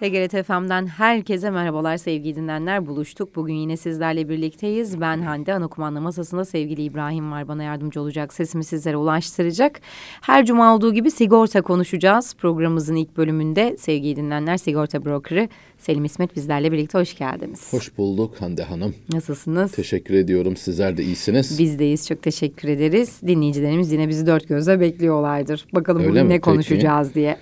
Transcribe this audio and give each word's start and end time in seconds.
TGRT 0.00 0.46
FM'den 0.46 0.86
herkese 0.86 1.50
merhabalar 1.50 1.96
sevgili 1.96 2.36
dinleyenler. 2.36 2.86
Buluştuk. 2.86 3.36
Bugün 3.36 3.54
yine 3.54 3.76
sizlerle 3.76 4.28
birlikteyiz. 4.28 5.00
Ben 5.00 5.22
Hande. 5.22 5.54
Ana 5.54 5.66
kumanda 5.68 6.00
masasında 6.00 6.44
sevgili 6.44 6.82
İbrahim 6.82 7.32
var. 7.32 7.48
Bana 7.48 7.62
yardımcı 7.62 8.00
olacak. 8.00 8.32
Sesimi 8.34 8.64
sizlere 8.64 8.96
ulaştıracak. 8.96 9.80
Her 10.20 10.46
cuma 10.46 10.74
olduğu 10.74 10.94
gibi 10.94 11.10
sigorta 11.10 11.62
konuşacağız. 11.62 12.34
Programımızın 12.34 12.94
ilk 12.96 13.16
bölümünde 13.16 13.76
sevgili 13.78 14.16
dinleyenler 14.16 14.56
sigorta 14.56 15.04
brokeri 15.04 15.48
Selim 15.78 16.04
İsmet 16.04 16.36
bizlerle 16.36 16.72
birlikte. 16.72 16.98
Hoş 16.98 17.16
geldiniz. 17.18 17.72
Hoş 17.72 17.98
bulduk 17.98 18.34
Hande 18.40 18.62
Hanım. 18.62 18.94
Nasılsınız? 19.12 19.72
Teşekkür 19.72 20.14
ediyorum. 20.14 20.56
Sizler 20.56 20.96
de 20.96 21.02
iyisiniz. 21.02 21.58
Bizdeyiz. 21.58 22.08
Çok 22.08 22.22
teşekkür 22.22 22.68
ederiz. 22.68 23.20
Dinleyicilerimiz 23.26 23.92
yine 23.92 24.08
bizi 24.08 24.26
dört 24.26 24.48
gözle 24.48 24.80
bekliyorlardır. 24.80 25.66
Bakalım 25.72 26.00
Öyle 26.00 26.10
bugün 26.10 26.22
mi? 26.22 26.28
ne 26.28 26.34
Peki. 26.34 26.40
konuşacağız 26.40 27.14
diye. 27.14 27.36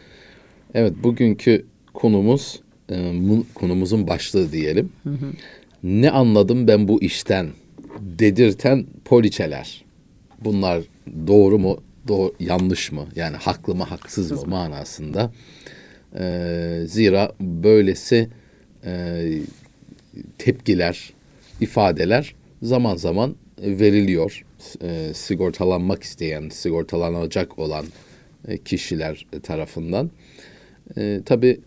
Evet 0.75 0.93
bugünkü 1.03 1.67
konumuz 1.95 2.61
e, 2.89 2.97
mu- 3.13 3.47
konumuzun 3.55 4.07
başlığı 4.09 4.53
diyelim. 4.53 4.93
Ne 5.83 6.11
anladım 6.11 6.69
ben 6.69 6.89
bu 6.89 7.03
işten 7.03 7.49
dedirten 8.01 8.87
poliçeler. 9.05 9.85
Bunlar 10.45 10.83
doğru 11.27 11.59
mu, 11.59 11.79
doğru, 12.09 12.35
yanlış 12.41 12.93
mı? 12.93 13.07
Yani 13.17 13.37
haklı 13.37 13.75
mı, 13.75 13.83
haksız 13.85 14.31
mı 14.31 14.37
manasında. 14.47 15.33
E, 16.19 16.81
zira 16.87 17.33
böylesi 17.41 18.29
e, 18.85 19.23
tepkiler, 20.39 21.13
ifadeler 21.61 22.35
zaman 22.63 22.97
zaman 22.97 23.35
veriliyor. 23.59 24.45
E, 24.83 25.15
sigortalanmak 25.15 26.03
isteyen, 26.03 26.49
sigortalanacak 26.49 27.59
olan 27.59 27.85
e, 28.49 28.59
kişiler 28.59 29.27
tarafından. 29.43 30.11
E, 30.97 31.21
tabii 31.25 31.61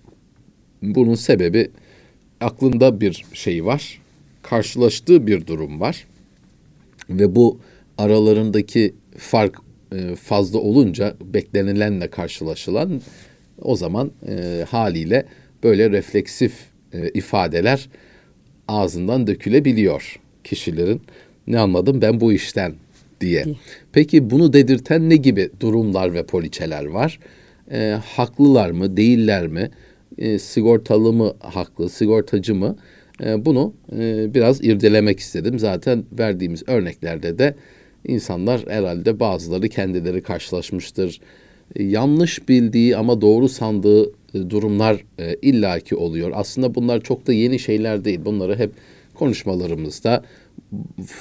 bunun 0.81 1.15
sebebi 1.15 1.71
aklında 2.41 3.01
bir 3.01 3.25
şey 3.33 3.65
var, 3.65 4.01
karşılaştığı 4.43 5.27
bir 5.27 5.47
durum 5.47 5.79
var 5.79 6.07
ve 7.09 7.35
bu 7.35 7.59
aralarındaki 7.97 8.93
fark 9.17 9.55
e, 9.91 10.15
fazla 10.15 10.59
olunca 10.59 11.15
beklenilenle 11.21 12.07
karşılaşılan 12.07 13.01
o 13.61 13.75
zaman 13.75 14.11
e, 14.27 14.65
haliyle 14.69 15.25
böyle 15.63 15.89
refleksif 15.89 16.53
e, 16.93 17.09
ifadeler 17.09 17.89
ağzından 18.67 19.27
dökülebiliyor 19.27 20.19
kişilerin. 20.43 21.01
Ne 21.47 21.59
anladım 21.59 22.01
ben 22.01 22.21
bu 22.21 22.33
işten 22.33 22.75
diye. 23.21 23.43
Diye. 23.43 23.55
Peki 23.91 24.29
bunu 24.29 24.53
dedirten 24.53 25.09
ne 25.09 25.15
gibi 25.15 25.49
durumlar 25.59 26.13
ve 26.13 26.25
poliçeler 26.25 26.85
var? 26.85 27.19
E, 27.71 27.97
haklılar 28.05 28.69
mı, 28.69 28.97
değiller 28.97 29.47
mi? 29.47 29.71
E, 30.17 30.39
sigortalı 30.39 31.13
mı 31.13 31.33
haklı, 31.39 31.89
sigortacı 31.89 32.55
mı? 32.55 32.75
E, 33.23 33.45
bunu 33.45 33.73
e, 33.99 34.33
biraz 34.33 34.63
irdelemek 34.63 35.19
istedim. 35.19 35.59
Zaten 35.59 36.03
verdiğimiz 36.19 36.63
örneklerde 36.67 37.37
de 37.37 37.55
insanlar 38.07 38.61
herhalde 38.67 39.19
bazıları 39.19 39.69
kendileri 39.69 40.21
karşılaşmıştır. 40.23 41.21
E, 41.75 41.83
yanlış 41.83 42.49
bildiği 42.49 42.97
ama 42.97 43.21
doğru 43.21 43.49
sandığı 43.49 44.05
e, 44.07 44.49
durumlar 44.49 45.03
e, 45.19 45.35
illaki 45.41 45.95
oluyor. 45.95 46.31
Aslında 46.33 46.75
bunlar 46.75 47.01
çok 47.01 47.27
da 47.27 47.33
yeni 47.33 47.59
şeyler 47.59 48.05
değil. 48.05 48.19
Bunları 48.25 48.55
hep 48.59 48.71
konuşmalarımızda 49.13 50.23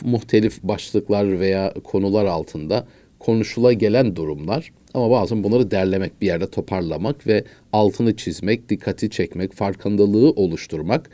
muhtelif 0.04 0.62
başlıklar 0.62 1.40
veya 1.40 1.74
konular 1.84 2.24
altında 2.24 2.86
konuşula 3.18 3.72
gelen 3.72 4.16
durumlar. 4.16 4.72
Ama 4.96 5.10
bazen 5.10 5.44
bunları 5.44 5.70
derlemek, 5.70 6.20
bir 6.20 6.26
yerde 6.26 6.50
toparlamak 6.50 7.26
ve 7.26 7.44
altını 7.72 8.16
çizmek, 8.16 8.68
dikkati 8.68 9.10
çekmek, 9.10 9.52
farkındalığı 9.52 10.30
oluşturmak 10.30 11.10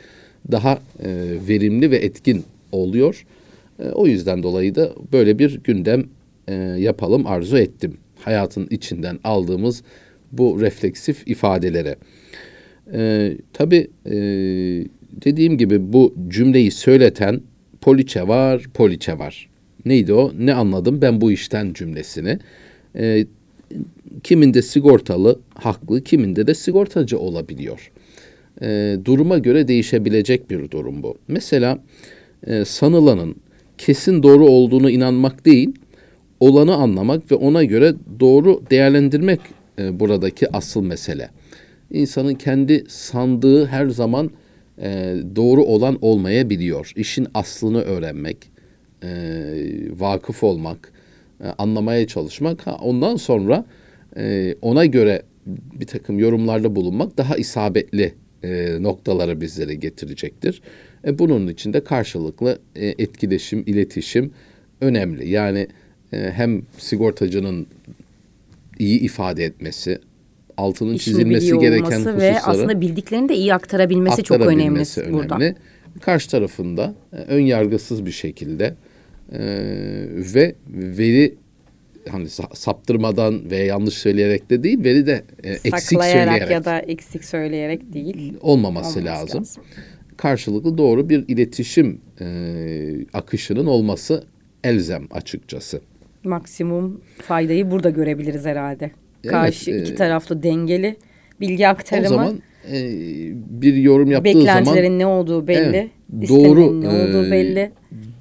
daha 0.51 0.73
e, 0.73 1.09
verimli 1.47 1.91
ve 1.91 1.97
etkin 1.97 2.43
oluyor. 2.71 3.25
E, 3.79 3.83
o 3.83 4.07
yüzden 4.07 4.43
dolayı 4.43 4.75
da 4.75 4.93
böyle 5.13 5.39
bir 5.39 5.59
gündem 5.63 6.03
e, 6.47 6.53
yapalım 6.55 7.27
arzu 7.27 7.57
ettim. 7.57 7.97
Hayatın 8.19 8.67
içinden 8.69 9.19
aldığımız 9.23 9.83
bu 10.31 10.61
refleksif 10.61 11.27
ifadelere. 11.27 11.95
E, 12.93 13.31
tabii 13.53 13.87
e, 14.05 14.13
dediğim 15.25 15.57
gibi 15.57 15.93
bu 15.93 16.15
cümleyi 16.27 16.71
söyleten 16.71 17.41
poliçe 17.81 18.27
var, 18.27 18.63
poliçe 18.73 19.19
var. 19.19 19.49
Neydi 19.85 20.13
o? 20.13 20.31
Ne 20.39 20.53
anladım 20.53 21.01
ben 21.01 21.21
bu 21.21 21.31
işten 21.31 21.73
cümlesini. 21.73 22.39
E, 22.95 23.25
kiminde 24.23 24.61
sigortalı, 24.61 25.39
haklı, 25.55 26.03
kiminde 26.03 26.47
de 26.47 26.55
sigortacı 26.55 27.19
olabiliyor. 27.19 27.91
E, 28.61 28.97
duruma 29.05 29.37
göre 29.37 29.67
değişebilecek 29.67 30.49
bir 30.49 30.71
durum 30.71 31.03
bu. 31.03 31.17
Mesela 31.27 31.83
e, 32.47 32.65
sanılanın 32.65 33.35
kesin 33.77 34.23
doğru 34.23 34.45
olduğunu 34.45 34.89
inanmak 34.89 35.45
değil, 35.45 35.71
olanı 36.39 36.75
anlamak 36.75 37.31
ve 37.31 37.35
ona 37.35 37.63
göre 37.63 37.93
doğru 38.19 38.61
değerlendirmek 38.69 39.39
e, 39.79 39.99
buradaki 39.99 40.51
asıl 40.57 40.81
mesele. 40.81 41.29
İnsanın 41.91 42.33
kendi 42.33 42.83
sandığı 42.87 43.65
her 43.65 43.87
zaman 43.87 44.31
e, 44.81 45.15
doğru 45.35 45.63
olan 45.63 45.97
olmayabiliyor. 46.01 46.91
İşin 46.95 47.27
aslını 47.33 47.81
öğrenmek, 47.81 48.37
e, 49.03 49.09
vakıf 49.99 50.43
olmak, 50.43 50.91
e, 51.43 51.47
anlamaya 51.47 52.07
çalışmak. 52.07 52.67
Ha, 52.67 52.77
ondan 52.81 53.15
sonra 53.15 53.65
e, 54.17 54.55
ona 54.61 54.85
göre 54.85 55.21
bir 55.47 55.85
takım 55.85 56.19
yorumlarda 56.19 56.75
bulunmak 56.75 57.17
daha 57.17 57.37
isabetli 57.37 58.13
e, 58.43 58.77
noktaları 58.83 59.41
bizlere 59.41 59.75
getirecektir. 59.75 60.61
E, 61.05 61.19
bunun 61.19 61.47
için 61.47 61.73
de 61.73 61.83
karşılıklı 61.83 62.59
e, 62.75 62.87
etkileşim, 62.87 63.63
iletişim 63.65 64.31
önemli. 64.81 65.29
Yani 65.29 65.67
e, 66.13 66.31
hem 66.31 66.61
sigortacının 66.77 67.67
iyi 68.79 68.99
ifade 68.99 69.45
etmesi, 69.45 69.99
altının 70.57 70.93
İşini 70.93 71.15
çizilmesi 71.15 71.57
gereken 71.57 71.91
hususları 71.91 72.17
ve 72.17 72.39
aslında 72.41 72.81
bildiklerini 72.81 73.29
de 73.29 73.35
iyi 73.35 73.53
aktarabilmesi 73.53 74.23
çok 74.23 74.41
önemli 74.41 74.51
aktarabilmesi 74.51 75.13
burada. 75.13 75.55
Karşı 76.01 76.29
tarafında 76.29 76.95
e, 77.13 77.15
ön 77.15 77.41
yargısız 77.41 78.05
bir 78.05 78.11
şekilde 78.11 78.75
e, 79.31 79.39
ve 80.35 80.55
veri 80.67 81.35
hani 82.09 82.25
sa- 82.25 82.55
saptırmadan 82.55 83.51
ve 83.51 83.57
yanlış 83.57 83.93
söyleyerek 83.93 84.49
de 84.49 84.63
değil, 84.63 84.83
veri 84.83 85.05
de 85.07 85.23
e, 85.43 85.51
eksik 85.51 85.79
Saklayarak 85.79 86.25
söyleyerek 86.33 86.51
ya 86.51 86.65
da 86.65 86.79
eksik 86.79 87.23
söyleyerek 87.25 87.93
değil. 87.93 88.33
olmaması, 88.41 88.99
olması 88.99 89.05
lazım. 89.05 89.39
lazım. 89.39 89.63
Karşılıklı 90.17 90.77
doğru 90.77 91.09
bir 91.09 91.25
iletişim 91.27 92.01
e, 92.21 92.25
akışının 93.13 93.65
olması 93.65 94.23
elzem 94.63 95.07
açıkçası. 95.11 95.81
Maksimum 96.23 97.01
faydayı 97.21 97.71
burada 97.71 97.89
görebiliriz 97.89 98.45
herhalde. 98.45 98.91
Evet, 99.23 99.31
Karşı 99.31 99.71
e, 99.71 99.81
iki 99.81 99.95
taraflı 99.95 100.43
dengeli 100.43 100.95
bilgi 101.41 101.67
aktarımı, 101.67 102.05
O 102.07 102.09
zaman 102.09 102.41
e, 102.71 102.81
bir 103.61 103.73
yorum 103.73 104.11
yaptığı 104.11 104.25
beklentilerin 104.39 104.65
zaman 104.85 104.99
ne 104.99 105.05
olduğu 105.05 105.47
belli, 105.47 105.89
Evet, 106.19 106.29
doğru, 106.29 106.81
ne 106.81 106.87
olduğu 106.87 107.25
e, 107.27 107.31
belli. 107.31 107.71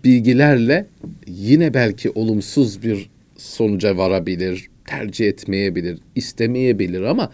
bilgilerle 0.05 0.87
yine 1.27 1.75
belki 1.75 2.11
olumsuz 2.11 2.83
bir 2.83 3.11
sonuca 3.43 3.97
varabilir, 3.97 4.69
tercih 4.87 5.29
etmeyebilir, 5.29 5.99
istemeyebilir 6.15 7.03
ama 7.03 7.33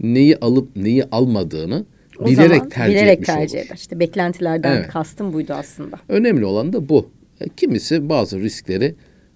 neyi 0.00 0.36
alıp 0.36 0.76
neyi 0.76 1.04
almadığını 1.04 1.84
O 2.18 2.26
bilerek 2.26 2.56
zaman 2.56 2.68
tercih 2.68 2.94
bilerek 2.94 3.12
etmiş 3.12 3.26
tercih 3.26 3.58
olur. 3.58 3.66
eder. 3.66 3.76
İşte 3.76 4.00
beklentilerden 4.00 4.76
Evet. 4.76 4.88
kastım 4.88 5.32
buydu 5.32 5.52
aslında. 5.52 5.96
Önemli 6.08 6.44
olan 6.44 6.72
da 6.72 6.88
bu. 6.88 7.10
Kimisi 7.56 8.08
bazı 8.08 8.40
riskleri 8.40 8.94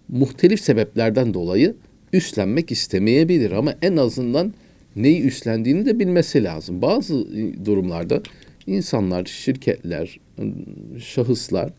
muhtelif 0.08 0.60
sebeplerden 0.60 1.34
dolayı 1.34 1.74
üstlenmek 2.12 2.72
istemeyebilir 2.72 3.50
ama 3.50 3.74
en 3.82 3.96
azından 3.96 4.54
neyi 4.96 5.22
üstlendiğini 5.22 5.86
de 5.86 5.98
bilmesi 5.98 6.44
lazım. 6.44 6.82
Bazı 6.82 7.14
e, 7.14 7.64
durumlarda 7.66 8.22
insanlar, 8.66 9.24
şirketler, 9.24 10.20
e, 10.38 10.42
şahıslar 11.00 11.70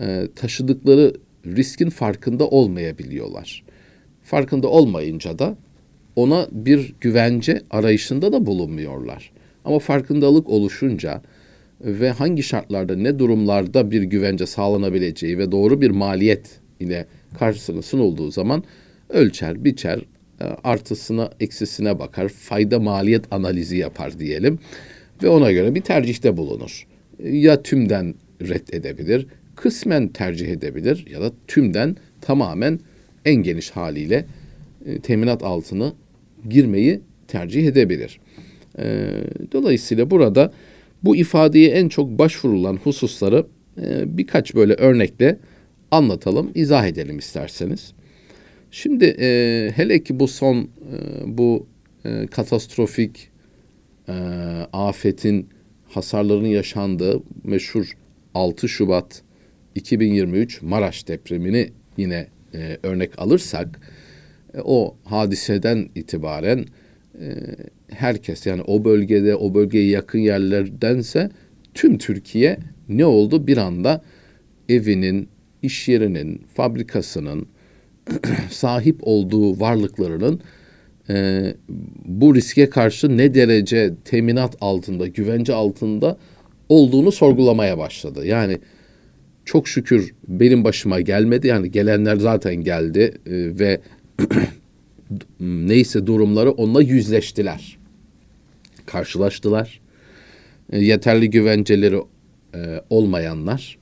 e, 0.00 0.28
taşıdıkları 0.36 1.12
riskin 1.46 1.90
farkında 1.90 2.48
olmayabiliyorlar. 2.48 3.64
Farkında 4.22 4.68
olmayınca 4.68 5.38
da 5.38 5.56
ona 6.16 6.48
bir 6.52 6.94
güvence 7.00 7.62
arayışında 7.70 8.32
da 8.32 8.46
bulunmuyorlar. 8.46 9.32
Ama 9.64 9.78
farkındalık 9.78 10.48
oluşunca 10.48 11.22
ve 11.80 12.10
hangi 12.10 12.42
şartlarda 12.42 12.96
ne 12.96 13.18
durumlarda 13.18 13.90
bir 13.90 14.02
güvence 14.02 14.46
sağlanabileceği 14.46 15.38
ve 15.38 15.52
doğru 15.52 15.80
bir 15.80 15.90
maliyet 15.90 16.60
ile 16.80 17.06
karşısına 17.38 17.82
sunulduğu 17.82 18.30
zaman 18.30 18.64
ölçer, 19.08 19.64
biçer, 19.64 20.00
e, 20.40 20.44
artısına, 20.44 21.30
eksisine 21.40 21.98
bakar, 21.98 22.28
fayda 22.28 22.80
maliyet 22.80 23.32
analizi 23.32 23.76
yapar 23.76 24.18
diyelim 24.18 24.58
ve 25.22 25.28
ona 25.28 25.52
göre 25.52 25.74
bir 25.74 25.80
tercihte 25.80 26.36
bulunur. 26.36 26.86
Ya 27.22 27.62
tümden 27.62 28.14
reddedebilir, 28.42 29.26
kısmen 29.56 30.08
tercih 30.08 30.48
edebilir 30.48 31.06
ya 31.10 31.20
da 31.20 31.32
tümden 31.46 31.96
tamamen 32.20 32.80
en 33.24 33.34
geniş 33.34 33.70
haliyle 33.70 34.26
e, 34.86 35.00
teminat 35.00 35.42
altına 35.42 35.92
girmeyi 36.48 37.00
tercih 37.28 37.66
edebilir. 37.66 38.20
E, 38.78 39.08
dolayısıyla 39.52 40.10
burada 40.10 40.52
bu 41.02 41.16
ifadeye 41.16 41.70
en 41.70 41.88
çok 41.88 42.18
başvurulan 42.18 42.76
hususları 42.76 43.46
e, 43.82 44.18
birkaç 44.18 44.54
böyle 44.54 44.74
örnekle 44.74 45.38
anlatalım, 45.90 46.50
izah 46.54 46.86
edelim 46.86 47.18
isterseniz. 47.18 47.92
Şimdi 48.70 49.04
e, 49.04 49.70
hele 49.76 50.02
ki 50.02 50.20
bu 50.20 50.28
son 50.28 50.56
e, 50.56 50.68
bu 51.26 51.66
e, 52.04 52.26
katastrofik 52.26 53.28
e, 54.08 54.12
afetin 54.72 55.48
hasarların 55.88 56.46
yaşandığı 56.46 57.22
meşhur 57.44 57.96
6 58.34 58.68
Şubat 58.68 59.22
2023 59.76 60.62
Maraş 60.62 61.08
depremini 61.08 61.70
yine 61.96 62.26
e, 62.54 62.78
örnek 62.82 63.18
alırsak 63.18 63.80
e, 64.54 64.60
o 64.64 64.96
hadiseden 65.04 65.88
itibaren 65.94 66.66
e, 67.20 67.26
herkes 67.88 68.46
yani 68.46 68.62
o 68.62 68.84
bölgede 68.84 69.36
o 69.36 69.54
bölgeye 69.54 69.88
yakın 69.88 70.18
yerlerdense 70.18 71.30
tüm 71.74 71.98
Türkiye 71.98 72.58
ne 72.88 73.06
oldu 73.06 73.46
bir 73.46 73.56
anda 73.56 74.02
evinin, 74.68 75.28
iş 75.62 75.88
yerinin, 75.88 76.42
fabrikasının 76.54 77.46
sahip 78.50 78.96
olduğu 79.02 79.60
varlıklarının 79.60 80.40
e, 81.08 81.54
bu 82.04 82.34
riske 82.34 82.70
karşı 82.70 83.16
ne 83.16 83.34
derece 83.34 83.94
teminat 84.04 84.56
altında, 84.60 85.06
güvence 85.06 85.54
altında 85.54 86.18
olduğunu 86.68 87.12
sorgulamaya 87.12 87.78
başladı. 87.78 88.26
Yani 88.26 88.58
çok 89.46 89.68
şükür 89.68 90.14
benim 90.28 90.64
başıma 90.64 91.00
gelmedi. 91.00 91.46
Yani 91.46 91.70
gelenler 91.70 92.16
zaten 92.16 92.54
geldi 92.56 93.14
e, 93.26 93.58
ve 93.58 93.80
neyse 95.40 96.06
durumları 96.06 96.50
onunla 96.50 96.82
yüzleştiler. 96.82 97.78
Karşılaştılar. 98.86 99.80
E, 100.72 100.78
yeterli 100.78 101.30
güvenceleri 101.30 102.00
e, 102.54 102.82
olmayanlar 102.90 103.78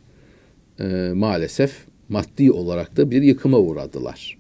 e, 0.81 0.85
maalesef 1.15 1.73
maddi 2.09 2.53
olarak 2.53 2.97
da 2.97 3.11
bir 3.11 3.23
yıkıma 3.23 3.59
uğradılar. 3.59 4.39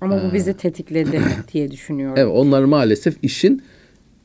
Ama 0.00 0.22
bu 0.24 0.34
bizi 0.34 0.54
tetikledi 0.56 1.20
diye 1.52 1.70
düşünüyorum. 1.70 2.16
Evet 2.18 2.32
onlar 2.34 2.64
maalesef 2.64 3.16
işin 3.22 3.62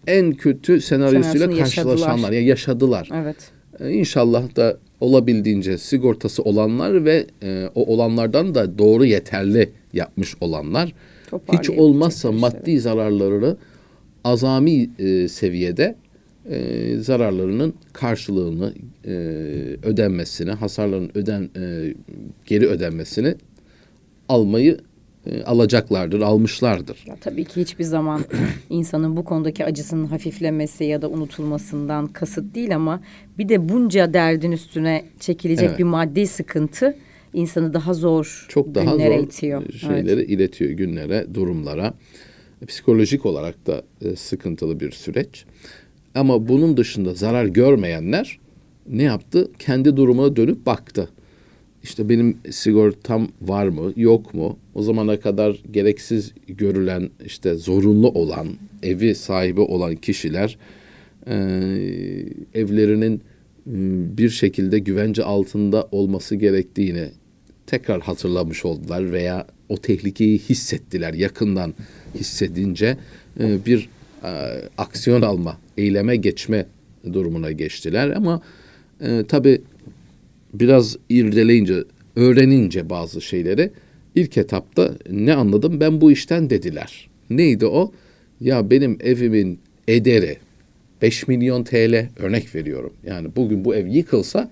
en 0.08 0.34
kötü 0.34 0.82
senaryosuyla 0.82 1.58
karşılaşanlar. 1.58 1.98
Yaşadılar. 1.98 2.32
Yani 2.32 2.48
yaşadılar. 2.48 3.10
Evet. 3.14 3.52
Ee, 3.80 3.92
inşallah 3.92 4.56
da 4.56 4.78
olabildiğince 5.00 5.77
sigortası 5.77 6.44
olanlar 6.44 7.06
ve 7.06 7.25
e, 7.44 7.69
o 7.75 7.94
olanlardan 7.94 8.56
da 8.56 8.77
doğru 8.77 9.06
yeterli 9.06 9.69
yapmış 9.94 10.36
olanlar. 10.42 10.94
Hiç 11.53 11.69
olmazsa 11.69 12.31
maddi 12.31 12.80
zararlarını 12.80 13.57
azami 14.24 14.89
e, 15.00 15.27
seviyede 15.27 15.95
e, 16.50 16.97
zararlarının 16.97 17.74
karşılığını 17.94 18.74
e, 19.06 19.12
ödenmesini, 19.83 20.51
hasarların 20.51 21.12
öden 21.15 21.50
e, 21.56 21.94
geri 22.45 22.68
ödenmesini 22.68 23.36
almayı 24.30 24.77
e, 25.25 25.44
alacaklardır, 25.44 26.22
almışlardır. 26.22 27.04
Ya, 27.07 27.16
tabii 27.22 27.45
ki 27.45 27.62
hiçbir 27.62 27.83
zaman 27.83 28.22
insanın 28.69 29.18
bu 29.18 29.25
konudaki 29.25 29.66
acısının 29.66 30.06
hafiflemesi 30.06 30.83
ya 30.83 31.01
da 31.01 31.10
unutulmasından 31.10 32.07
kasıt 32.07 32.56
değil 32.56 32.75
ama 32.75 33.01
bir 33.38 33.50
de 33.50 33.69
bunca 33.69 34.13
derdin 34.13 34.51
üstüne 34.51 35.06
çekilecek 35.19 35.69
evet. 35.69 35.80
bir 35.80 35.83
maddi 35.83 36.27
sıkıntı 36.27 36.95
insanı 37.33 37.74
daha 37.74 37.94
zor 37.94 38.45
çok 38.50 38.75
daha 38.75 38.92
günlere 38.92 39.18
zor 39.18 39.24
itiyor. 39.24 39.74
şeyleri 39.74 40.12
evet. 40.12 40.30
iletiyor 40.30 40.72
günlere, 40.72 41.25
durumlara. 41.33 41.94
Psikolojik 42.68 43.25
olarak 43.25 43.68
da 43.68 43.83
e, 44.01 44.16
sıkıntılı 44.16 44.80
bir 44.80 44.92
süreç. 44.92 45.45
Ama 46.16 46.48
bunun 46.48 46.78
dışında 46.78 47.13
zarar 47.13 47.45
görmeyenler 47.45 48.39
ne 48.89 49.04
yaptı? 49.04 49.51
Kendi 49.60 49.98
durumuna 49.98 50.36
dönüp 50.36 50.66
baktı. 50.66 51.10
İşte 51.86 52.10
benim 52.10 52.38
sigortam 52.52 53.28
var 53.42 53.68
mı, 53.68 53.94
yok 53.96 54.34
mu? 54.34 54.58
O 54.76 54.84
zamana 54.84 55.20
kadar 55.20 55.62
gereksiz 55.72 56.34
görülen, 56.48 57.10
işte 57.26 57.56
zorunlu 57.56 58.10
olan, 58.10 58.48
evi 58.84 59.16
sahibi 59.16 59.62
olan 59.62 59.96
kişiler 59.96 60.58
e, 61.28 61.36
evlerinin 62.54 63.16
e, 63.16 63.22
bir 64.18 64.30
şekilde 64.30 64.80
güvence 64.80 65.24
altında 65.24 65.88
olması 65.92 66.36
gerektiğini 66.36 67.10
tekrar 67.68 68.02
hatırlamış 68.02 68.66
oldular 68.66 69.12
veya 69.12 69.48
o 69.70 69.78
tehlikeyi 69.78 70.40
hissettiler 70.40 71.14
yakından 71.14 71.74
hissedince 72.16 72.98
e, 73.40 73.66
bir 73.66 73.90
e, 74.24 74.62
aksiyon 74.78 75.22
alma, 75.22 75.58
eyleme 75.78 76.16
geçme 76.16 76.66
durumuna 77.14 77.52
geçtiler 77.52 78.10
ama 78.10 78.42
e, 79.02 79.24
tabii 79.28 79.62
biraz 80.60 80.98
irdeleyince, 81.10 81.84
öğrenince 82.16 82.90
bazı 82.90 83.22
şeyleri 83.22 83.72
ilk 84.16 84.38
etapta 84.38 84.92
ne 85.10 85.34
anladım 85.34 85.80
ben 85.80 86.02
bu 86.02 86.12
işten 86.12 86.50
dediler. 86.50 87.10
Neydi 87.30 87.66
o? 87.66 87.92
Ya 88.42 88.69
benim 88.69 88.98
evimin 89.04 89.60
ederi 89.88 90.38
5 91.02 91.28
milyon 91.28 91.63
TL 91.63 92.10
örnek 92.18 92.56
veriyorum. 92.56 92.94
Yani 93.06 93.28
bugün 93.36 93.66
bu 93.66 93.75
ev 93.75 93.88
yıkılsa 93.88 94.52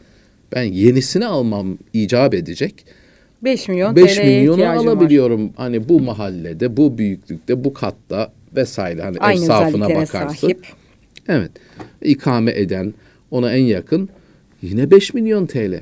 ben 0.55 0.63
yenisini 0.63 1.25
almam 1.25 1.77
icap 1.93 2.33
edecek. 2.33 2.85
5 3.43 3.67
milyon 3.67 3.95
5 3.95 4.17
milyonu 4.17 4.65
alabiliyorum. 4.65 5.43
Var. 5.43 5.51
Hani 5.55 5.89
bu 5.89 5.99
mahallede, 5.99 6.77
bu 6.77 6.97
büyüklükte, 6.97 7.63
bu 7.63 7.73
katta 7.73 8.33
vesaire. 8.55 9.01
Hani 9.01 9.17
Aynı 9.19 9.43
ev 9.43 9.47
safına 9.47 9.89
bakarsın. 9.89 10.35
Sahip. 10.35 10.67
Evet. 11.27 11.51
İkame 12.01 12.51
eden 12.51 12.93
ona 13.31 13.53
en 13.53 13.63
yakın 13.63 14.09
yine 14.61 14.91
5 14.91 15.13
milyon 15.13 15.45
TL. 15.45 15.79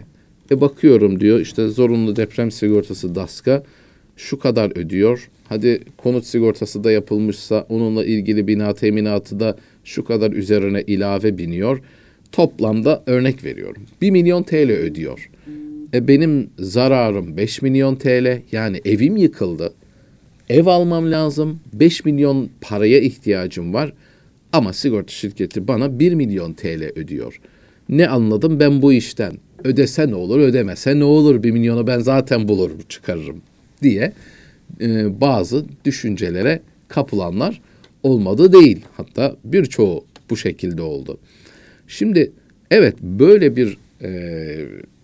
E 0.51 0.62
bakıyorum 0.62 1.19
diyor 1.19 1.39
işte 1.39 1.68
zorunlu 1.68 2.15
deprem 2.15 2.51
sigortası 2.51 3.15
DASK'a 3.15 3.63
şu 4.18 4.39
kadar 4.39 4.77
ödüyor. 4.77 5.30
Hadi 5.50 5.81
konut 5.98 6.25
sigortası 6.25 6.83
da 6.83 6.92
yapılmışsa 6.92 7.65
onunla 7.69 8.06
ilgili 8.06 8.48
bina 8.48 8.74
teminatı 8.74 9.39
da 9.39 9.57
şu 9.83 10.03
kadar 10.03 10.31
üzerine 10.31 10.81
ilave 10.81 11.38
biniyor. 11.38 11.81
Toplamda 12.31 13.03
örnek 13.06 13.44
veriyorum. 13.44 13.83
1 14.01 14.12
milyon 14.12 14.44
TL 14.44 14.71
ödüyor. 14.71 15.30
E 15.94 16.07
benim 16.07 16.49
zararım 16.59 17.37
5 17.37 17.61
milyon 17.61 17.95
TL 17.95 18.42
yani 18.52 18.81
evim 18.85 19.18
yıkıldı. 19.18 19.73
Ev 20.49 20.66
almam 20.66 21.11
lazım. 21.11 21.59
5 21.73 22.06
milyon 22.06 22.49
paraya 22.61 22.99
ihtiyacım 22.99 23.73
var. 23.73 23.94
Ama 24.54 24.73
sigorta 24.73 25.14
şirketi 25.14 25.68
bana 25.68 25.99
1 25.99 26.14
milyon 26.14 26.54
TL 26.54 26.92
ödüyor. 26.95 27.40
Ne 27.90 28.07
anladım 28.07 28.59
ben 28.59 28.81
bu 28.81 28.94
işten? 28.94 29.33
Ödese 29.63 30.09
ne 30.09 30.15
olur, 30.15 30.39
ödemese 30.39 30.99
ne 30.99 31.03
olur? 31.03 31.44
1 31.44 31.51
milyonu 31.51 31.87
ben 31.87 31.99
zaten 31.99 32.47
bulurum, 32.47 32.77
çıkarırım 32.89 33.41
diye 33.81 34.13
e, 34.81 35.21
bazı 35.21 35.65
düşüncelere 35.85 36.61
kapılanlar 36.87 37.61
olmadı 38.03 38.53
değil. 38.53 38.85
Hatta 38.97 39.35
birçoğu 39.44 40.06
bu 40.30 40.37
şekilde 40.37 40.81
oldu. 40.81 41.18
Şimdi 41.87 42.31
evet 42.71 42.95
böyle 43.01 43.56
bir 43.56 43.77
e, 44.01 44.09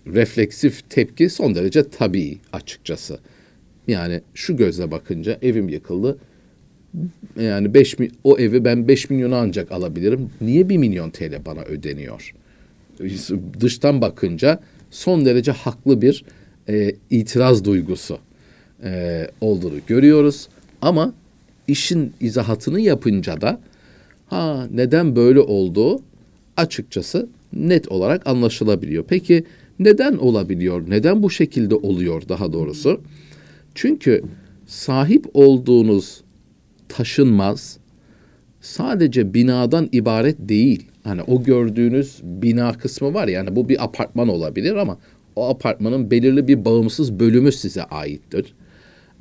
refleksif 0.08 0.90
tepki 0.90 1.30
son 1.30 1.56
derece 1.56 1.90
tabii 1.90 2.38
açıkçası. 2.54 3.20
Yani 3.88 4.22
şu 4.34 4.58
gözle 4.58 4.92
bakınca 4.92 5.38
evim 5.42 5.70
yıkıldı. 5.70 6.18
Yani 7.40 7.74
5 7.74 7.96
o 8.24 8.38
evi 8.38 8.66
ben 8.66 8.88
5 8.88 9.10
milyona 9.10 9.38
ancak 9.38 9.72
alabilirim. 9.72 10.30
Niye 10.42 10.70
1 10.70 10.78
milyon 10.78 11.10
TL 11.10 11.46
bana 11.46 11.62
ödeniyor? 11.62 12.34
Dıştan 13.60 14.02
bakınca 14.02 14.60
son 14.92 15.26
derece 15.26 15.52
haklı 15.52 16.02
bir 16.02 16.24
e, 16.70 16.96
itiraz 17.10 17.66
duygusu 17.66 18.18
e, 18.84 19.28
olduğunu 19.42 19.80
görüyoruz. 19.88 20.48
Ama 20.82 21.14
işin 21.68 22.14
izahatını 22.22 22.80
yapınca 22.80 23.42
da 23.42 23.60
ha 24.28 24.68
neden 24.72 25.16
böyle 25.16 25.40
olduğu 25.40 26.02
açıkçası 26.58 27.30
net 27.54 27.88
olarak 27.88 28.28
anlaşılabiliyor. 28.28 29.04
Peki 29.08 29.44
neden 29.80 30.18
olabiliyor? 30.18 30.90
Neden 30.90 31.24
bu 31.24 31.30
şekilde 31.30 31.76
oluyor 31.76 32.24
daha 32.30 32.54
doğrusu? 32.54 33.02
Çünkü 33.76 34.24
sahip 34.68 35.26
olduğunuz 35.34 36.22
taşınmaz 36.90 37.78
sadece 38.68 39.34
binadan 39.34 39.90
ibaret 39.92 40.36
değil. 40.40 40.88
Hani 41.04 41.22
o 41.22 41.44
gördüğünüz 41.44 42.20
bina 42.24 42.74
kısmı 42.74 43.14
var 43.14 43.28
yani 43.28 43.56
bu 43.56 43.70
bir 43.70 43.84
apartman 43.84 44.28
olabilir 44.28 44.76
ama 44.76 44.98
o 45.36 45.50
apartmanın 45.50 46.12
belirli 46.12 46.48
bir 46.48 46.66
bağımsız 46.66 47.20
bölümü 47.20 47.52
size 47.52 47.84
aittir. 47.84 48.54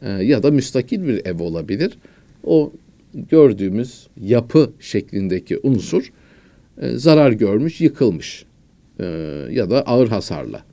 Ee, 0.02 0.08
ya 0.08 0.42
da 0.42 0.50
müstakil 0.50 1.02
bir 1.02 1.26
ev 1.26 1.42
olabilir. 1.42 1.98
O 2.44 2.72
gördüğümüz 3.14 4.06
yapı 4.20 4.72
şeklindeki 4.80 5.58
unsur 5.62 6.12
e, 6.80 6.90
zarar 6.90 7.32
görmüş, 7.32 7.80
yıkılmış 7.80 8.44
e, 9.00 9.04
ya 9.50 9.70
da 9.70 9.82
ağır 9.82 10.08
hasarla. 10.08 10.64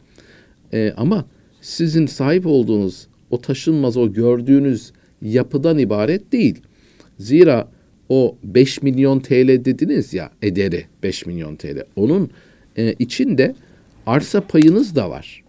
E, 0.74 0.94
ama 0.98 1.26
sizin 1.62 2.06
sahip 2.06 2.48
olduğunuz 2.48 3.08
o 3.30 3.42
taşınmaz, 3.42 3.98
o 3.98 4.14
gördüğünüz 4.14 4.92
yapıdan 5.22 5.78
ibaret 5.78 6.32
değil. 6.32 6.62
Zira 7.20 7.68
o 8.10 8.36
5 8.44 8.82
milyon 8.82 9.20
TL 9.20 9.66
dediniz 9.66 10.14
ya 10.14 10.32
ederi 10.42 10.86
5 11.04 11.26
milyon 11.26 11.56
TL. 11.56 11.84
Onun 11.96 12.30
e, 12.78 12.94
içinde 13.00 13.56
arsa 14.06 14.42
payınız 14.42 14.96
da 14.96 15.10
var. 15.10 15.44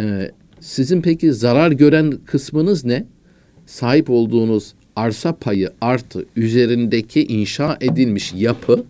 E, 0.00 0.30
sizin 0.60 1.02
peki 1.02 1.32
zarar 1.32 1.72
gören 1.72 2.18
kısmınız 2.26 2.84
ne? 2.84 3.04
Sahip 3.66 4.10
olduğunuz 4.10 4.74
arsa 4.96 5.32
payı 5.36 5.70
artı 5.80 6.24
üzerindeki 6.36 7.26
inşa 7.26 7.78
edilmiş 7.80 8.32
yapı 8.32 8.84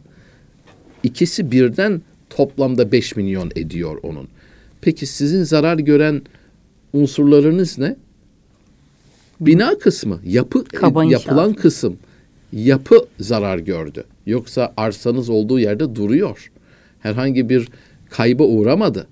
ikisi 1.02 1.52
birden 1.52 2.02
toplamda 2.30 2.92
5 2.92 3.16
milyon 3.16 3.50
ediyor 3.56 3.98
onun. 4.02 4.28
Peki 4.80 5.06
sizin 5.06 5.42
zarar 5.42 5.78
gören 5.78 6.22
unsurlarınız 6.92 7.78
ne? 7.78 7.96
Bina 9.40 9.78
kısmı, 9.78 10.20
yapı 10.24 10.64
Kaba 10.64 11.04
yapılan 11.04 11.48
inşaat. 11.48 11.62
kısım. 11.62 11.96
Yapı 12.52 13.06
zarar 13.20 13.58
gördü. 13.58 14.04
Yoksa 14.26 14.72
arsanız 14.76 15.30
olduğu 15.30 15.60
yerde 15.60 15.94
duruyor. 15.94 16.50
Herhangi 17.00 17.48
bir 17.48 17.68
kayba 18.10 18.44
uğramadı. 18.44 19.06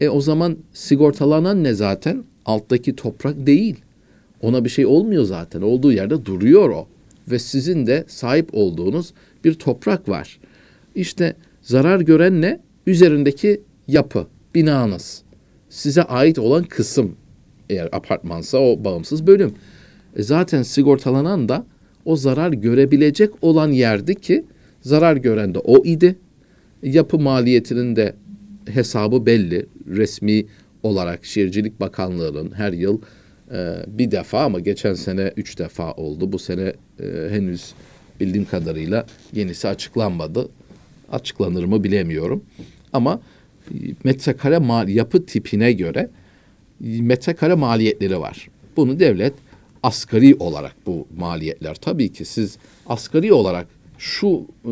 E 0.00 0.08
o 0.08 0.20
zaman 0.20 0.56
sigortalanan 0.72 1.64
ne 1.64 1.74
zaten? 1.74 2.24
Alttaki 2.46 2.96
toprak 2.96 3.46
değil. 3.46 3.76
Ona 4.40 4.64
bir 4.64 4.70
şey 4.70 4.86
olmuyor 4.86 5.24
zaten. 5.24 5.62
Olduğu 5.62 5.92
yerde 5.92 6.24
duruyor 6.24 6.70
o. 6.70 6.86
Ve 7.30 7.38
sizin 7.38 7.86
de 7.86 8.04
sahip 8.08 8.48
olduğunuz 8.52 9.12
bir 9.44 9.54
toprak 9.54 10.08
var. 10.08 10.40
İşte 10.94 11.36
zarar 11.62 12.00
gören 12.00 12.42
ne? 12.42 12.60
Üzerindeki 12.86 13.60
yapı, 13.88 14.26
binanız. 14.54 15.22
Size 15.68 16.02
ait 16.02 16.38
olan 16.38 16.64
kısım. 16.64 17.16
Eğer 17.70 17.88
apartmansa 17.92 18.58
o 18.58 18.84
bağımsız 18.84 19.26
bölüm. 19.26 19.54
E 20.16 20.22
zaten 20.22 20.62
sigortalanan 20.62 21.48
da 21.48 21.66
o 22.04 22.16
zarar 22.16 22.52
görebilecek 22.52 23.30
olan 23.42 23.70
yerdi 23.70 24.14
ki 24.14 24.44
zarar 24.80 25.16
gören 25.16 25.54
de 25.54 25.58
o 25.58 25.84
idi. 25.84 26.16
Yapı 26.82 27.18
maliyetinin 27.18 27.96
de 27.96 28.14
hesabı 28.66 29.26
belli. 29.26 29.66
Resmi 29.86 30.46
olarak 30.82 31.24
Şehircilik 31.24 31.80
Bakanlığı'nın 31.80 32.52
her 32.52 32.72
yıl 32.72 33.00
e, 33.52 33.76
bir 33.86 34.10
defa 34.10 34.44
ama 34.44 34.60
geçen 34.60 34.94
sene 34.94 35.32
üç 35.36 35.58
defa 35.58 35.92
oldu. 35.92 36.32
Bu 36.32 36.38
sene 36.38 36.72
e, 37.00 37.28
henüz 37.30 37.74
bildiğim 38.20 38.46
kadarıyla 38.46 39.06
yenisi 39.32 39.68
açıklanmadı. 39.68 40.48
Açıklanır 41.12 41.64
mı 41.64 41.84
bilemiyorum. 41.84 42.44
Ama 42.92 43.20
e, 43.70 43.74
metrekare 44.04 44.58
mal, 44.58 44.88
yapı 44.88 45.26
tipine 45.26 45.72
göre 45.72 46.10
metrekare 46.80 47.54
maliyetleri 47.54 48.20
var. 48.20 48.48
Bunu 48.76 49.00
devlet 49.00 49.32
asgari 49.84 50.34
olarak 50.34 50.76
bu 50.86 51.06
maliyetler 51.16 51.74
tabii 51.74 52.12
ki 52.12 52.24
siz 52.24 52.58
asgari 52.86 53.32
olarak 53.32 53.66
şu 53.98 54.46
e, 54.64 54.70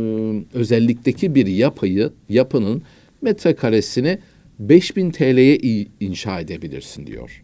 özellikteki 0.55 1.35
bir 1.35 1.47
yapıyı 1.47 2.11
yapının 2.29 2.83
metrekaresini 3.23 4.19
5000 4.59 5.11
TL'ye 5.11 5.87
inşa 6.01 6.41
edebilirsin 6.41 7.07
diyor. 7.07 7.43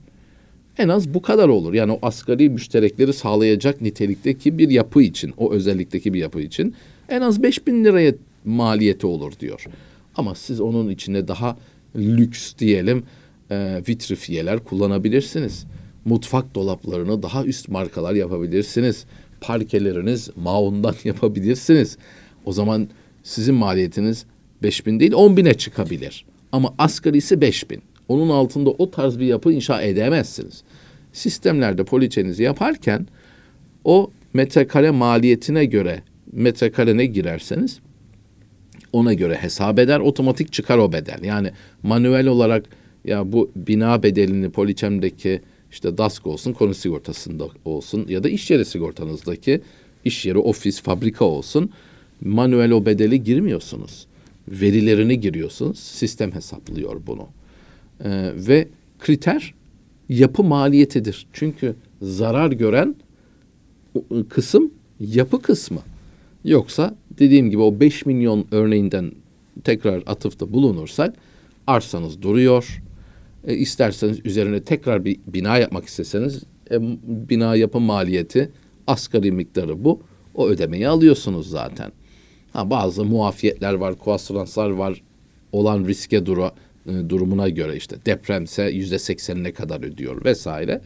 En 0.79 0.89
az 0.89 1.15
bu 1.15 1.23
kadar 1.23 1.49
olur. 1.49 1.75
Yani 1.75 1.93
o 1.93 1.99
asgari 2.03 2.51
müşterekleri 2.51 3.13
sağlayacak 3.13 3.81
nitelikteki 3.81 4.59
bir 4.59 4.71
yapı 4.71 5.03
için, 5.03 5.35
o 5.37 5.53
özellikteki 5.53 6.15
bir 6.15 6.19
yapı 6.19 6.41
için 6.41 6.75
en 7.09 7.21
az 7.21 7.43
5000 7.43 7.85
liraya 7.85 8.13
maliyeti 8.45 9.07
olur 9.07 9.33
diyor. 9.41 9.65
Ama 10.17 10.35
siz 10.35 10.61
onun 10.61 10.89
içine 10.91 11.29
daha 11.29 11.59
lüks 11.97 12.55
diyelim 12.59 13.03
e, 13.51 13.83
vitrifiyeler 13.89 14.59
kullanabilirsiniz. 14.59 15.67
Mutfak 16.05 16.55
dolaplarını 16.55 17.23
daha 17.23 17.45
üst 17.45 17.69
markalar 17.69 18.15
yapabilirsiniz. 18.15 19.05
Parkeleriniz 19.41 20.31
maundan 20.37 20.95
yapabilirsiniz. 21.05 21.99
O 22.45 22.53
zaman 22.53 22.89
sizin 23.23 23.55
maliyetiniz 23.55 24.25
5000 24.63 25.01
değil 25.01 25.13
10 25.13 25.37
bine 25.37 25.55
çıkabilir. 25.55 26.25
Ama 26.53 26.75
asgarisi 26.79 27.41
5000. 27.41 27.83
Onun 28.09 28.29
altında 28.29 28.71
o 28.71 28.91
tarz 28.91 29.19
bir 29.19 29.27
yapı 29.27 29.53
inşa 29.53 29.83
edemezsiniz. 29.83 30.63
Sistemlerde 31.13 31.85
poliçenizi 31.85 32.43
yaparken 32.43 33.07
o 33.85 34.11
metrekare 34.33 34.91
maliyetine 34.91 35.65
göre 35.65 36.03
metrekarene 36.33 37.07
girerseniz 37.07 37.81
ona 38.93 39.13
göre 39.13 39.35
hesap 39.35 39.79
eder 39.79 40.01
otomatik 40.01 40.53
çıkar 40.53 40.79
o 40.79 40.93
bedel. 40.93 41.19
Yani 41.23 41.51
manuel 41.83 42.27
olarak 42.27 42.65
ya 43.05 43.33
bu 43.33 43.51
bina 43.57 44.03
bedelini 44.03 44.51
poliçemdeki 44.51 45.41
işte 45.71 45.99
DASK 45.99 46.27
olsun 46.27 46.53
konu 46.53 46.75
sigortasında 46.75 47.49
olsun 47.65 48.07
ya 48.09 48.25
da 48.25 48.29
iş 48.29 48.51
yeri 48.51 48.65
sigortanızdaki 48.65 49.61
iş 50.05 50.27
yeri 50.27 50.39
ofis 50.39 50.81
fabrika 50.81 51.25
olsun 51.25 51.71
manuel 52.21 52.71
o 52.71 52.87
bedeli 52.87 53.23
girmiyorsunuz. 53.25 54.07
Verilerini 54.49 55.21
giriyorsunuz 55.21 55.79
sistem 55.79 56.33
hesaplıyor 56.33 57.01
bunu. 57.07 57.27
Ee, 58.05 58.33
ve 58.37 58.69
kriter 58.99 59.55
yapı 60.09 60.43
maliyetidir. 60.45 61.27
Çünkü 61.33 61.75
zarar 62.03 62.53
gören 62.53 62.95
o- 63.95 64.05
kısım 64.29 64.71
yapı 65.01 65.43
kısmı. 65.43 65.81
Yoksa 66.45 66.95
dediğim 67.19 67.51
gibi 67.51 67.63
o 67.63 67.81
5 67.81 68.07
milyon 68.07 68.47
örneğinden 68.51 69.13
tekrar 69.65 70.03
atıfta 70.07 70.53
bulunursak 70.53 71.15
arsanız 71.67 72.23
duruyor. 72.23 72.83
E, 73.47 73.55
isterseniz 73.55 74.21
üzerine 74.25 74.63
tekrar 74.63 75.05
bir 75.05 75.19
bina 75.27 75.59
yapmak 75.59 75.85
isteseniz 75.85 76.43
e, 76.71 76.77
bina 77.03 77.57
yapım 77.57 77.83
maliyeti 77.83 78.51
asgari 78.87 79.33
miktarı 79.33 79.85
bu. 79.85 80.03
O 80.35 80.49
ödemeyi 80.49 80.89
alıyorsunuz 80.89 81.51
zaten. 81.51 81.93
Ha, 82.53 82.71
bazı 82.71 83.05
muafiyetler 83.05 83.75
var, 83.75 83.95
kuastranslar 83.95 84.71
var. 84.71 85.03
Olan 85.53 85.85
riske 85.85 86.27
duru, 86.27 86.51
e, 86.87 87.09
durumuna 87.09 87.49
göre 87.49 87.77
işte 87.77 87.97
depremse 88.07 88.65
yüzde 88.65 88.99
seksenine 88.99 89.53
kadar 89.53 89.85
ödüyor 89.85 90.25
vesaire. 90.25 90.81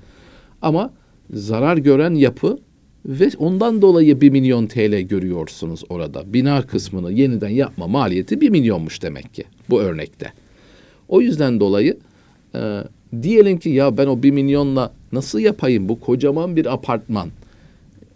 Ama 0.63 0.93
zarar 1.31 1.77
gören 1.77 2.15
yapı 2.15 2.59
ve 3.07 3.31
ondan 3.39 3.83
dolayı 3.83 4.21
1 4.21 4.31
milyon 4.31 4.67
TL 4.67 5.01
görüyorsunuz 5.01 5.85
orada. 5.89 6.33
Bina 6.33 6.67
kısmını 6.67 7.13
yeniden 7.13 7.49
yapma 7.49 7.87
maliyeti 7.87 8.41
1 8.41 8.51
milyonmuş 8.51 9.03
demek 9.03 9.35
ki 9.35 9.45
bu 9.71 9.81
örnekte. 9.81 10.33
O 11.09 11.21
yüzden 11.21 11.61
dolayı 11.61 11.99
e, 12.55 12.85
diyelim 13.23 13.59
ki 13.59 13.69
ya 13.69 13.97
ben 13.97 14.07
o 14.07 14.23
1 14.23 14.31
milyonla 14.31 14.93
nasıl 15.13 15.39
yapayım 15.39 15.89
bu 15.89 16.01
kocaman 16.01 16.57
bir 16.57 16.73
apartman. 16.73 17.29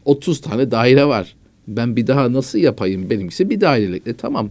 30 0.04 0.40
tane 0.40 0.70
daire 0.70 1.04
var. 1.04 1.36
Ben 1.68 1.96
bir 1.96 2.06
daha 2.06 2.32
nasıl 2.32 2.58
yapayım 2.58 3.10
benimkisi 3.10 3.50
bir 3.50 3.60
dairelik. 3.60 4.06
E 4.06 4.14
tamam 4.14 4.50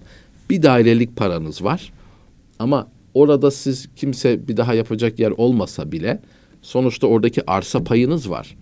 bir 0.50 0.64
dairelik 0.64 1.16
paranız 1.16 1.64
var. 1.64 1.94
Ama 2.60 2.88
orada 3.14 3.52
siz 3.52 3.88
kimse 3.96 4.48
bir 4.48 4.58
daha 4.58 4.74
yapacak 4.74 5.20
yer 5.20 5.32
olmasa 5.32 5.92
bile 5.92 6.20
sonuçta 6.62 7.08
oradaki 7.08 7.52
arsa 7.52 7.84
payınız 7.84 8.30
var. 8.30 8.56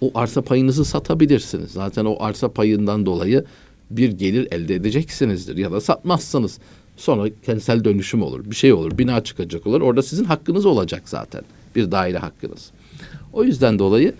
O 0.00 0.10
arsa 0.14 0.42
payınızı 0.42 0.84
satabilirsiniz. 0.84 1.70
Zaten 1.70 2.04
o 2.04 2.16
arsa 2.20 2.52
payından 2.52 3.06
dolayı 3.06 3.44
bir 3.90 4.12
gelir 4.12 4.48
elde 4.50 4.74
edeceksinizdir 4.74 5.56
ya 5.56 5.72
da 5.72 5.80
satmazsanız 5.80 6.58
sonra 6.96 7.28
kentsel 7.46 7.84
dönüşüm 7.84 8.22
olur, 8.22 8.50
bir 8.50 8.56
şey 8.56 8.72
olur, 8.72 8.98
bina 8.98 9.24
çıkacak 9.24 9.66
olur. 9.66 9.80
Orada 9.80 10.02
sizin 10.02 10.24
hakkınız 10.24 10.66
olacak 10.66 11.02
zaten. 11.06 11.42
Bir 11.76 11.90
daire 11.90 12.18
hakkınız. 12.18 12.70
O 13.32 13.44
yüzden 13.44 13.78
dolayı 13.78 14.14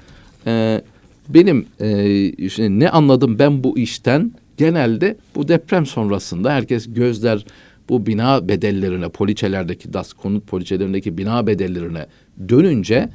e, 0.47 0.83
benim 1.29 1.67
e, 1.81 2.49
şimdi 2.49 2.81
ne 2.81 2.91
anladım 2.91 3.39
ben 3.39 3.65
bu 3.65 3.79
işten 3.79 4.33
genelde 4.57 5.17
bu 5.35 5.49
deprem 5.49 5.87
sonrasında 5.87 6.53
herkes 6.53 6.95
gözler 6.95 7.45
bu 7.89 8.07
bina 8.07 8.49
bedellerine, 8.49 9.09
poliçelerdeki 9.09 9.93
DAS 9.93 10.13
konut 10.13 10.47
poliçelerindeki 10.47 11.19
bina 11.19 11.47
bedellerine 11.47 12.07
dönünce 12.49 13.09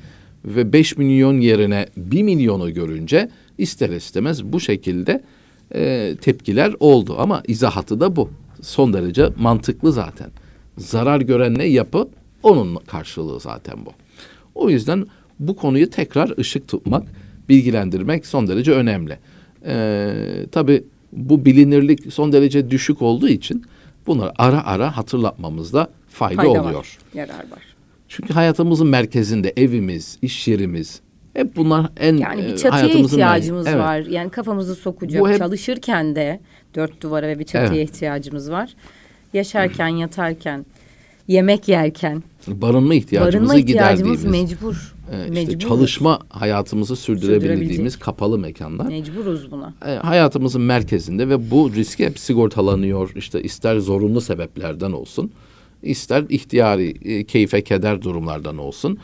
ve 0.45 0.73
5 0.73 0.97
milyon 0.97 1.39
yerine 1.39 1.85
1 1.97 2.23
milyonu 2.23 2.73
görünce 2.73 3.29
ister 3.57 3.89
istemez 3.89 4.43
bu 4.43 4.59
şekilde 4.59 5.23
e, 5.75 6.15
tepkiler 6.21 6.75
oldu. 6.79 7.15
Ama 7.19 7.43
izahatı 7.47 7.99
da 7.99 8.15
bu. 8.15 8.29
Son 8.61 8.93
derece 8.93 9.29
mantıklı 9.37 9.91
zaten. 9.91 10.29
Zarar 10.77 11.21
gören 11.21 11.57
ne 11.57 11.65
yapı 11.65 12.09
onun 12.43 12.75
karşılığı 12.75 13.39
zaten 13.39 13.85
bu. 13.85 13.89
O 14.55 14.69
yüzden 14.69 15.05
bu 15.39 15.55
konuyu 15.55 15.89
tekrar 15.89 16.37
ışık 16.37 16.67
tutmak, 16.67 17.03
bilgilendirmek 17.49 18.25
son 18.25 18.47
derece 18.47 18.71
önemli. 18.71 19.17
Ee, 19.65 20.45
tabii 20.51 20.83
bu 21.11 21.45
bilinirlik 21.45 22.13
son 22.13 22.31
derece 22.31 22.69
düşük 22.71 23.01
olduğu 23.01 23.27
için 23.29 23.65
bunları 24.07 24.31
ara 24.37 24.65
ara 24.65 24.97
hatırlatmamızda 24.97 25.87
fayda, 26.09 26.35
Fayda 26.35 26.49
oluyor. 26.61 26.73
var, 26.73 26.97
yarar 27.13 27.29
var. 27.51 27.63
Çünkü 28.07 28.33
hayatımızın 28.33 28.87
merkezinde 28.87 29.53
evimiz, 29.57 30.17
iş 30.21 30.47
yerimiz 30.47 31.01
hep 31.33 31.55
bunlar 31.55 31.89
en 31.97 32.17
Yani 32.17 32.41
e, 32.41 32.45
bir 32.47 32.51
çatıya 32.51 32.73
hayatımızın 32.73 33.17
ihtiyacımız 33.17 33.65
merkezi. 33.65 33.83
Evet. 33.83 34.07
var. 34.07 34.11
Yani 34.13 34.29
kafamızı 34.29 34.75
sokacak. 34.75 35.27
Hep- 35.27 35.37
Çalışırken 35.37 36.15
de 36.15 36.39
dört 36.75 37.01
duvara 37.01 37.27
ve 37.27 37.39
bir 37.39 37.43
çatıya 37.43 37.81
Evet. 37.81 37.89
ihtiyacımız 37.89 38.51
var. 38.51 38.73
Yaşarken, 39.33 39.87
yatarken, 39.87 40.65
yemek 41.27 41.67
yerken 41.67 42.23
Barınma 42.47 42.95
ihtiyacımızı 42.95 43.37
barınma 43.37 43.55
ihtiyacımız 43.59 44.25
mecbur. 44.25 44.93
e, 45.11 45.19
işte 45.21 45.33
Mecburuz. 45.33 45.59
çalışma 45.59 46.19
hayatımızı 46.29 46.95
sürdürebildiğimiz 46.95 47.99
kapalı 47.99 48.39
mekanlar. 48.39 48.85
Mecburuz 48.85 49.51
buna. 49.51 49.73
E, 49.85 49.95
hayatımızın 49.95 50.61
merkezinde 50.61 51.29
ve 51.29 51.51
bu 51.51 51.71
riski 51.75 52.05
hep 52.05 52.19
sigortalanıyor. 52.19 53.11
İşte 53.15 53.43
ister 53.43 53.77
zorunlu 53.79 54.21
sebeplerden 54.21 54.91
olsun, 54.91 55.31
ister 55.83 56.25
ihtiyari, 56.29 56.89
e, 57.13 57.23
keyfe 57.23 57.61
keder 57.63 58.01
durumlardan 58.01 58.57
olsun. 58.57 58.97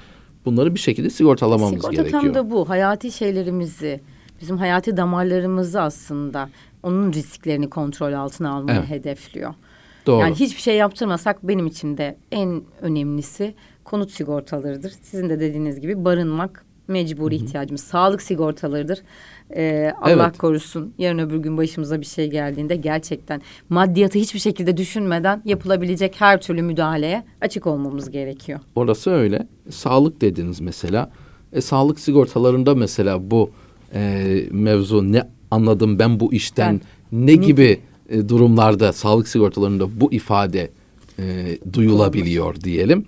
Bunları 0.46 0.76
bir 0.76 0.80
şekilde 0.80 1.10
sigortalamamız 1.10 1.76
Sigorta 1.76 1.96
gerekiyor. 2.02 2.22
tam 2.22 2.34
da 2.34 2.52
bu. 2.52 2.70
Hayati 2.70 3.12
şeylerimizi, 3.12 4.02
bizim 4.42 4.58
hayati 4.58 4.98
damarlarımızı 4.98 5.82
aslında 5.82 6.50
onun 6.86 7.14
risklerini 7.14 7.70
kontrol 7.70 8.14
altına 8.14 8.52
almayı 8.54 8.78
Evet. 8.80 8.90
hedefliyor. 8.90 9.54
Doğru. 10.06 10.22
Yani 10.22 10.36
hiçbir 10.36 10.62
şey 10.62 10.76
yaptırmasak 10.76 11.48
benim 11.48 11.68
için 11.68 11.98
de 11.98 12.18
en 12.32 12.62
önemlisi 12.82 13.56
konut 13.84 14.12
sigortalarıdır. 14.12 14.94
Sizin 15.02 15.30
de 15.30 15.40
dediğiniz 15.40 15.80
gibi 15.80 16.06
barınmak 16.06 16.66
mecburi 16.88 17.36
ihtiyacımız. 17.36 17.82
Sağlık 17.84 18.22
sigortalarıdır. 18.22 19.00
Ee, 19.56 19.94
Allah 20.02 20.24
Evet. 20.26 20.38
korusun 20.38 20.94
yarın 20.98 21.20
öbür 21.20 21.38
gün 21.38 21.58
başımıza 21.58 22.02
bir 22.02 22.06
şey 22.06 22.30
geldiğinde 22.30 22.76
gerçekten 22.76 23.42
maddiyatı 23.70 24.20
hiçbir 24.20 24.40
şekilde 24.40 24.78
düşünmeden 24.78 25.42
yapılabilecek 25.46 26.16
her 26.22 26.42
türlü 26.42 26.62
müdahaleye 26.62 27.24
açık 27.42 27.68
olmamız 27.68 28.12
gerekiyor. 28.12 28.60
Orası 28.76 29.12
öyle. 29.12 29.48
Sağlık 29.70 30.22
dediniz 30.22 30.62
mesela. 30.62 31.12
E, 31.54 31.62
sağlık 31.62 32.00
sigortalarında 32.00 32.76
mesela 32.76 33.32
bu 33.32 33.50
e, 33.94 34.24
mevzu 34.52 35.12
ne 35.12 35.24
anladım 35.56 36.00
ben 36.00 36.20
bu 36.20 36.34
işten 36.34 36.82
ne 37.12 37.36
gibi 37.36 37.80
e, 38.10 38.30
durumlarda 38.30 38.94
sağlık 38.94 39.28
sigortalarında 39.28 40.02
bu 40.02 40.14
ifade 40.14 40.72
e, 41.20 41.58
duyulabiliyor 41.74 42.62
diyelim. 42.62 43.06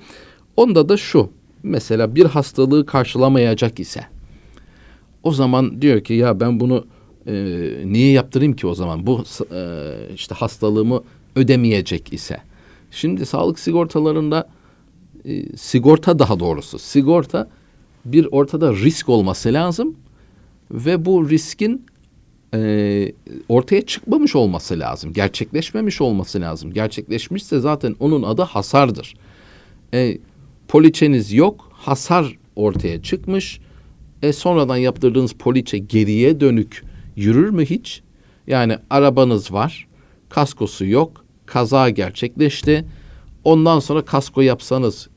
Onda 0.58 0.90
da 0.90 0.98
şu. 0.98 1.30
Mesela 1.64 2.16
bir 2.16 2.26
hastalığı 2.26 2.86
karşılamayacak 2.86 3.80
ise 3.80 4.06
o 5.24 5.32
zaman 5.32 5.82
diyor 5.82 6.02
ki 6.02 6.14
ya 6.14 6.40
ben 6.40 6.60
bunu 6.60 6.86
e, 7.28 7.34
niye 7.86 8.12
yaptırayım 8.12 8.56
ki 8.56 8.68
o 8.68 8.76
zaman 8.76 9.08
bu 9.08 9.24
e, 9.52 9.92
işte 10.16 10.36
hastalığımı 10.36 11.04
ödemeyecek 11.36 12.14
ise. 12.14 12.38
Şimdi 12.92 13.26
sağlık 13.26 13.60
sigortalarında 13.60 14.50
e, 15.26 15.58
sigorta 15.58 16.20
daha 16.20 16.40
doğrusu 16.40 16.80
sigorta 16.80 17.50
bir 18.06 18.28
ortada 18.32 18.74
risk 18.74 19.10
olması 19.10 19.54
lazım 19.54 19.96
ve 20.72 21.06
bu 21.06 21.30
riskin 21.30 21.86
e, 22.54 23.12
ortaya 23.50 23.82
çıkmamış 23.86 24.36
olması 24.36 24.80
lazım. 24.80 25.14
Gerçekleşmemiş 25.14 26.02
olması 26.02 26.42
lazım. 26.42 26.74
Gerçekleşmişse 26.74 27.60
zaten 27.60 27.96
onun 28.00 28.24
adı 28.24 28.42
hasardır. 28.42 29.14
E, 29.94 30.18
poliçeniz 30.68 31.34
yok, 31.34 31.70
hasar 31.74 32.38
ortaya 32.56 33.02
çıkmış. 33.02 33.60
E, 34.22 34.34
sonradan 34.34 34.78
yaptırdığınız 34.78 35.34
poliçe 35.34 35.78
geriye 35.78 36.40
dönük 36.40 36.84
yürür 37.16 37.50
mü 37.50 37.66
hiç? 37.66 38.02
Yani 38.48 38.78
arabanız 38.90 39.54
var, 39.54 39.88
kaskosu 40.30 40.86
yok, 40.86 41.26
kaza 41.46 41.90
gerçekleşti. 41.90 42.86
Ondan 43.44 43.80
sonra 43.80 44.06
kasko 44.06 44.42
yapsanız, 44.42 45.10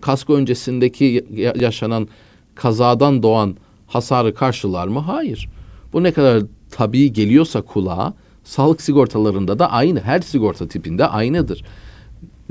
kasko 0.00 0.34
öncesindeki 0.36 1.26
ya- 1.34 1.54
yaşanan 1.60 2.08
kazadan 2.54 3.22
doğan 3.22 3.56
hasarı 3.86 4.34
karşılar 4.34 4.88
mı? 4.88 4.98
Hayır. 4.98 5.48
Bu 5.96 6.02
ne 6.02 6.12
kadar 6.12 6.42
tabii 6.70 7.12
geliyorsa 7.12 7.62
kulağa, 7.62 8.14
sağlık 8.44 8.82
sigortalarında 8.82 9.58
da 9.58 9.70
aynı. 9.70 10.00
Her 10.00 10.20
sigorta 10.20 10.68
tipinde 10.68 11.06
aynıdır. 11.06 11.64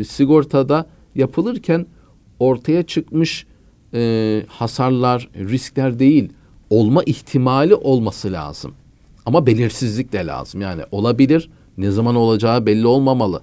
Sigortada 0.08 0.86
yapılırken 1.16 1.86
ortaya 2.40 2.84
çıkmış 2.84 3.46
e, 3.94 4.44
hasarlar, 4.48 5.30
riskler 5.36 6.00
değil, 6.00 6.30
olma 6.70 7.04
ihtimali 7.04 7.76
olması 7.76 8.32
lazım. 8.32 8.74
Ama 9.26 9.46
belirsizlik 9.48 10.14
de 10.14 10.26
lazım. 10.26 10.62
Yani 10.62 10.82
olabilir, 10.92 11.50
ne 11.78 11.92
zaman 11.92 12.16
olacağı 12.16 12.66
belli 12.66 12.88
olmamalı. 12.88 13.42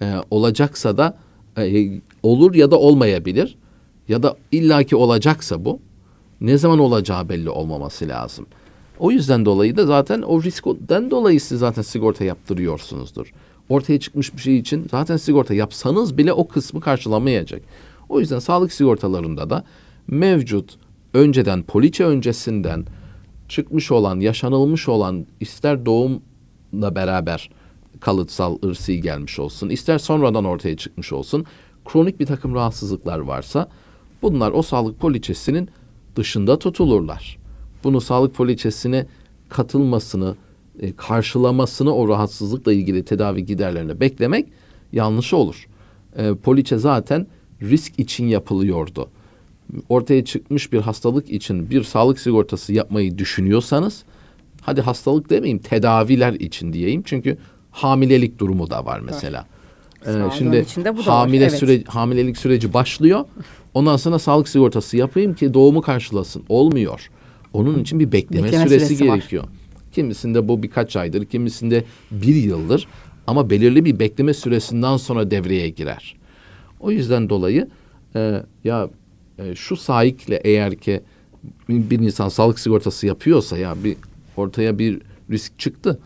E, 0.00 0.14
olacaksa 0.30 0.96
da 0.96 1.18
e, 1.58 1.90
olur 2.22 2.54
ya 2.54 2.70
da 2.70 2.78
olmayabilir. 2.78 3.56
Ya 4.08 4.22
da 4.22 4.36
illaki 4.52 4.96
olacaksa 4.96 5.64
bu, 5.64 5.80
ne 6.40 6.58
zaman 6.58 6.78
olacağı 6.78 7.28
belli 7.28 7.50
olmaması 7.50 8.08
lazım. 8.08 8.46
O 8.98 9.10
yüzden 9.10 9.44
dolayı 9.44 9.76
da 9.76 9.86
zaten 9.86 10.22
o 10.22 10.42
riskten 10.42 11.10
dolayı 11.10 11.40
siz 11.40 11.58
zaten 11.58 11.82
sigorta 11.82 12.24
yaptırıyorsunuzdur. 12.24 13.32
Ortaya 13.68 14.00
çıkmış 14.00 14.34
bir 14.34 14.40
şey 14.40 14.58
için 14.58 14.86
zaten 14.90 15.16
sigorta 15.16 15.54
yapsanız 15.54 16.18
bile 16.18 16.32
o 16.32 16.48
kısmı 16.48 16.80
karşılamayacak. 16.80 17.62
O 18.08 18.20
yüzden 18.20 18.38
sağlık 18.38 18.72
sigortalarında 18.72 19.50
da 19.50 19.64
mevcut 20.06 20.78
önceden 21.14 21.62
poliçe 21.62 22.04
öncesinden 22.04 22.86
çıkmış 23.48 23.92
olan, 23.92 24.20
yaşanılmış 24.20 24.88
olan 24.88 25.26
ister 25.40 25.86
doğumla 25.86 26.94
beraber 26.94 27.50
kalıtsal 28.00 28.58
ırsi 28.64 29.00
gelmiş 29.00 29.38
olsun, 29.38 29.68
ister 29.68 29.98
sonradan 29.98 30.44
ortaya 30.44 30.76
çıkmış 30.76 31.12
olsun, 31.12 31.46
kronik 31.84 32.20
bir 32.20 32.26
takım 32.26 32.54
rahatsızlıklar 32.54 33.18
varsa 33.18 33.68
bunlar 34.22 34.52
o 34.52 34.62
sağlık 34.62 35.00
poliçesinin 35.00 35.68
dışında 36.16 36.58
tutulurlar. 36.58 37.43
Bunu 37.84 38.00
sağlık 38.00 38.34
poliçesine 38.34 39.06
katılmasını, 39.48 40.36
e, 40.80 40.92
karşılamasını 40.96 41.94
o 41.94 42.08
rahatsızlıkla 42.08 42.72
ilgili 42.72 43.04
tedavi 43.04 43.46
giderlerini 43.46 44.00
beklemek 44.00 44.48
yanlış 44.92 45.32
olur. 45.32 45.68
E, 46.16 46.34
poliçe 46.34 46.78
zaten 46.78 47.26
risk 47.62 47.98
için 47.98 48.26
yapılıyordu. 48.26 49.08
Ortaya 49.88 50.24
çıkmış 50.24 50.72
bir 50.72 50.80
hastalık 50.80 51.30
için 51.30 51.70
bir 51.70 51.82
sağlık 51.82 52.20
sigortası 52.20 52.72
yapmayı 52.72 53.18
düşünüyorsanız, 53.18 54.04
hadi 54.60 54.80
hastalık 54.80 55.30
demeyeyim, 55.30 55.58
tedaviler 55.58 56.32
için 56.32 56.72
diyeyim. 56.72 57.02
Çünkü 57.04 57.38
hamilelik 57.70 58.38
durumu 58.38 58.70
da 58.70 58.86
var 58.86 59.00
mesela. 59.00 59.46
Ee, 60.02 60.04
Sağlığın 60.04 60.30
şimdi 60.30 60.64
hamile 61.04 61.44
evet. 61.44 61.58
süre, 61.58 61.82
hamilelik 61.86 62.38
süreci 62.38 62.74
başlıyor. 62.74 63.24
Ondan 63.74 63.96
sonra 63.96 64.18
sağlık 64.18 64.48
sigortası 64.48 64.96
yapayım 64.96 65.34
ki 65.34 65.54
doğumu 65.54 65.82
karşılasın. 65.82 66.44
Olmuyor. 66.48 67.10
Onun 67.54 67.78
için 67.78 68.00
bir 68.00 68.12
bekleme, 68.12 68.46
Bekleme 68.46 68.68
süresi, 68.68 68.86
süresi 68.86 69.08
var. 69.08 69.16
gerekiyor. 69.16 69.44
Kimisinde 69.92 70.48
bu 70.48 70.62
birkaç 70.62 70.96
aydır, 70.96 71.24
kimisinde 71.24 71.84
bir 72.10 72.34
yıldır. 72.34 72.88
Ama 73.26 73.50
belirli 73.50 73.84
bir 73.84 73.98
bekleme 73.98 74.34
süresinden 74.34 74.96
sonra 74.96 75.30
devreye 75.30 75.68
girer. 75.68 76.16
O 76.80 76.90
yüzden 76.90 77.28
dolayı 77.30 77.68
e, 78.16 78.42
ya 78.64 78.88
e, 79.38 79.54
şu 79.54 79.76
sahikle 79.76 80.40
eğer 80.44 80.74
ki 80.76 81.00
bir 81.68 81.98
insan 81.98 82.28
sağlık 82.28 82.58
sigortası 82.58 83.06
yapıyorsa 83.06 83.58
ya 83.58 83.74
bir 83.84 83.96
ortaya 84.36 84.78
bir 84.78 85.00
risk 85.30 85.58
çıktı. 85.58 85.98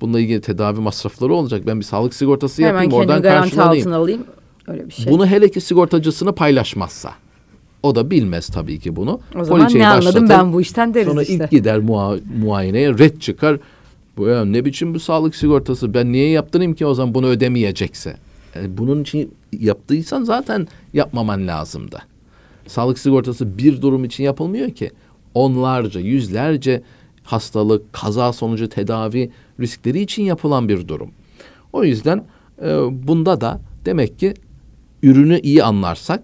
Bununla 0.00 0.20
ilgili 0.20 0.40
tedavi 0.40 0.80
masrafları 0.80 1.34
olacak. 1.34 1.66
Ben 1.66 1.80
bir 1.80 1.84
sağlık 1.84 2.14
sigortası 2.14 2.62
Hemen 2.62 2.68
yapayım 2.72 2.90
kendimi 2.90 3.04
oradan 3.10 3.22
garanti 3.22 3.48
karşılanayım. 3.56 3.82
altına 3.82 3.96
alayım. 3.96 4.24
Öyle 4.66 4.86
bir 4.88 4.92
şey. 4.92 5.12
Bunu 5.12 5.26
hele 5.26 5.50
ki 5.50 5.60
sigortacısını 5.60 6.34
paylaşmazsa. 6.34 7.12
O 7.82 7.94
da 7.94 8.10
bilmez 8.10 8.48
tabii 8.48 8.78
ki 8.78 8.96
bunu. 8.96 9.20
o 9.40 9.44
zaman 9.44 9.60
Poliçeyi 9.62 9.82
ne 9.84 9.88
anladım 9.88 10.28
ben 10.28 10.52
bu 10.52 10.60
işten 10.60 10.94
deriz 10.94 11.08
Sonra 11.08 11.22
işte. 11.22 11.34
ilk 11.34 11.50
gider 11.50 11.76
mua- 11.78 12.20
muayeneye 12.44 12.98
red 12.98 13.18
çıkar. 13.18 13.58
Bu 14.16 14.26
ya 14.26 14.44
ne 14.44 14.64
biçim 14.64 14.94
bu 14.94 15.00
sağlık 15.00 15.36
sigortası 15.36 15.94
ben 15.94 16.12
niye 16.12 16.28
yaptırayım 16.30 16.74
ki 16.74 16.86
o 16.86 16.94
zaman 16.94 17.14
bunu 17.14 17.26
ödemeyecekse. 17.26 18.16
E, 18.56 18.78
bunun 18.78 19.02
için 19.02 19.34
yaptıysan 19.60 20.22
zaten 20.24 20.68
yapmaman 20.92 21.46
lazımdı. 21.48 21.98
Sağlık 22.66 22.98
sigortası 22.98 23.58
bir 23.58 23.82
durum 23.82 24.04
için 24.04 24.24
yapılmıyor 24.24 24.70
ki. 24.70 24.90
Onlarca, 25.34 26.00
yüzlerce 26.00 26.82
hastalık, 27.22 27.92
kaza 27.92 28.32
sonucu 28.32 28.68
tedavi 28.68 29.30
riskleri 29.60 30.00
için 30.00 30.22
yapılan 30.22 30.68
bir 30.68 30.88
durum. 30.88 31.10
O 31.72 31.84
yüzden 31.84 32.24
e, 32.62 32.68
bunda 33.08 33.40
da 33.40 33.60
demek 33.84 34.18
ki 34.18 34.34
ürünü 35.02 35.40
iyi 35.40 35.64
anlarsak 35.64 36.22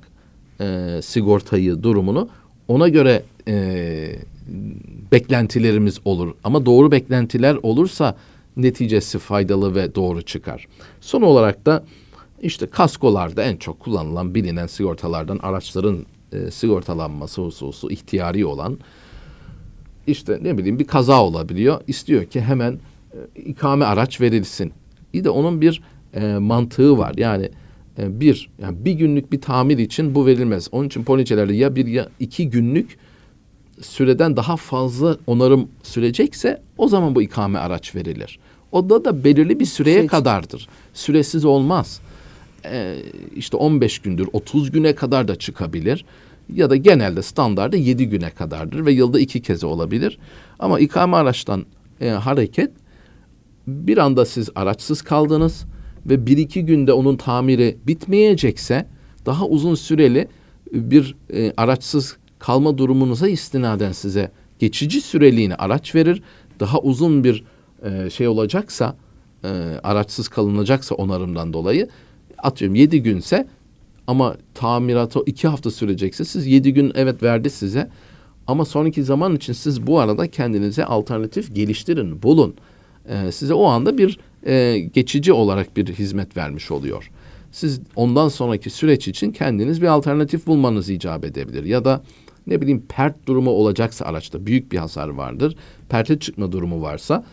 e, 0.60 1.00
sigortayı, 1.02 1.82
durumunu 1.82 2.28
ona 2.68 2.88
göre 2.88 3.22
e, 3.48 4.16
beklentilerimiz 5.12 6.00
olur. 6.04 6.34
Ama 6.44 6.66
doğru 6.66 6.92
beklentiler 6.92 7.56
olursa 7.62 8.16
neticesi 8.56 9.18
faydalı 9.18 9.74
ve 9.74 9.94
doğru 9.94 10.22
çıkar. 10.22 10.68
Son 11.00 11.22
olarak 11.22 11.66
da 11.66 11.84
işte 12.42 12.66
kaskolarda 12.66 13.42
en 13.42 13.56
çok 13.56 13.80
kullanılan 13.80 14.34
bilinen 14.34 14.66
sigortalardan 14.66 15.38
araçların 15.42 16.06
e, 16.32 16.50
sigortalanması 16.50 17.42
hususu 17.42 17.90
ihtiyari 17.90 18.46
olan 18.46 18.78
işte 20.06 20.38
ne 20.42 20.58
bileyim 20.58 20.78
bir 20.78 20.86
kaza 20.86 21.24
olabiliyor. 21.24 21.80
İstiyor 21.86 22.24
ki 22.24 22.40
hemen 22.40 22.78
e, 23.12 23.40
ikame 23.40 23.84
araç 23.84 24.20
verilsin. 24.20 24.72
Bir 25.14 25.24
de 25.24 25.30
onun 25.30 25.60
bir 25.60 25.82
e, 26.14 26.38
mantığı 26.38 26.98
var. 26.98 27.14
Yani 27.16 27.48
e, 27.98 28.20
bir 28.20 28.50
yani 28.62 28.84
bir 28.84 28.92
günlük 28.92 29.32
bir 29.32 29.40
tamir 29.40 29.78
için 29.78 30.14
bu 30.14 30.26
verilmez. 30.26 30.68
Onun 30.72 30.86
için 30.86 31.04
poliçelerde 31.04 31.54
ya 31.54 31.76
bir 31.76 31.86
ya 31.86 32.08
iki 32.20 32.50
günlük 32.50 32.98
süreden 33.80 34.36
daha 34.36 34.56
fazla 34.56 35.16
onarım 35.26 35.68
sürecekse 35.82 36.62
o 36.78 36.88
zaman 36.88 37.14
bu 37.14 37.22
ikame 37.22 37.58
araç 37.58 37.94
verilir. 37.94 38.38
O 38.72 38.90
da 38.90 39.04
da 39.04 39.24
belirli 39.24 39.60
bir 39.60 39.64
süreye 39.64 39.98
Süreç. 39.98 40.10
kadardır. 40.10 40.68
Süresiz 40.94 41.44
olmaz. 41.44 42.00
Ee, 42.64 42.96
işte 43.36 43.56
15 43.56 43.98
gündür, 43.98 44.28
30 44.32 44.70
güne 44.70 44.94
kadar 44.94 45.28
da 45.28 45.36
çıkabilir. 45.36 46.04
ya 46.54 46.70
da 46.70 46.76
genelde 46.76 47.22
standarda 47.22 47.76
yedi 47.76 48.08
güne 48.08 48.30
kadardır 48.30 48.86
ve 48.86 48.92
yılda 48.92 49.20
iki 49.20 49.42
kez 49.42 49.64
olabilir. 49.64 50.18
Ama 50.58 50.80
ikame 50.80 51.16
araçtan 51.16 51.66
e, 52.00 52.08
hareket 52.08 52.70
bir 53.66 53.98
anda 53.98 54.24
siz 54.26 54.50
araçsız 54.54 55.02
kaldınız 55.02 55.64
ve 56.08 56.26
bir 56.26 56.36
iki 56.36 56.66
günde 56.66 56.92
onun 56.92 57.16
tamiri 57.16 57.76
bitmeyecekse 57.86 58.86
daha 59.26 59.46
uzun 59.46 59.74
süreli 59.74 60.28
bir 60.72 61.16
e, 61.32 61.52
araçsız 61.56 62.16
kalma 62.38 62.78
durumunuza 62.78 63.28
istinaden 63.28 63.92
size 63.92 64.30
geçici 64.58 65.00
süreliğine 65.00 65.54
araç 65.54 65.94
verir. 65.94 66.22
Daha 66.60 66.78
uzun 66.78 67.24
bir 67.24 67.44
e, 67.82 68.10
şey 68.10 68.28
olacaksa 68.28 68.96
e, 69.44 69.48
araçsız 69.82 70.28
kalınacaksa 70.28 70.94
onarımdan 70.94 71.52
dolayı 71.52 71.88
atıyorum 72.38 72.74
yedi 72.74 73.02
günse 73.02 73.46
ama 74.06 74.36
tamiratı 74.54 75.20
iki 75.26 75.48
hafta 75.48 75.70
sürecekse 75.70 76.24
siz 76.24 76.46
yedi 76.46 76.74
gün 76.74 76.92
evet 76.94 77.22
verdi 77.22 77.50
size 77.50 77.90
ama 78.46 78.64
sonraki 78.64 79.04
zaman 79.04 79.36
için 79.36 79.52
siz 79.52 79.86
bu 79.86 80.00
arada 80.00 80.30
kendinize 80.30 80.84
alternatif 80.84 81.54
geliştirin, 81.54 82.22
bulun. 82.22 82.54
Ee, 83.08 83.32
size 83.32 83.54
o 83.54 83.64
anda 83.64 83.98
bir 83.98 84.18
e, 84.46 84.78
geçici 84.78 85.32
olarak 85.32 85.76
bir 85.76 85.86
hizmet 85.86 86.36
vermiş 86.36 86.70
oluyor. 86.70 87.10
Siz 87.52 87.80
ondan 87.96 88.28
sonraki 88.28 88.70
süreç 88.70 89.08
için 89.08 89.32
kendiniz 89.32 89.82
bir 89.82 89.86
alternatif 89.86 90.46
bulmanız 90.46 90.90
icap 90.90 91.24
edebilir. 91.24 91.64
Ya 91.64 91.84
da 91.84 92.02
ne 92.46 92.60
bileyim 92.60 92.82
pert 92.88 93.26
durumu 93.26 93.50
olacaksa 93.50 94.04
araçta 94.04 94.46
büyük 94.46 94.72
bir 94.72 94.78
hasar 94.78 95.08
vardır. 95.08 95.56
Perte 95.88 96.18
çıkma 96.18 96.52
durumu 96.52 96.82
varsa 96.82 97.24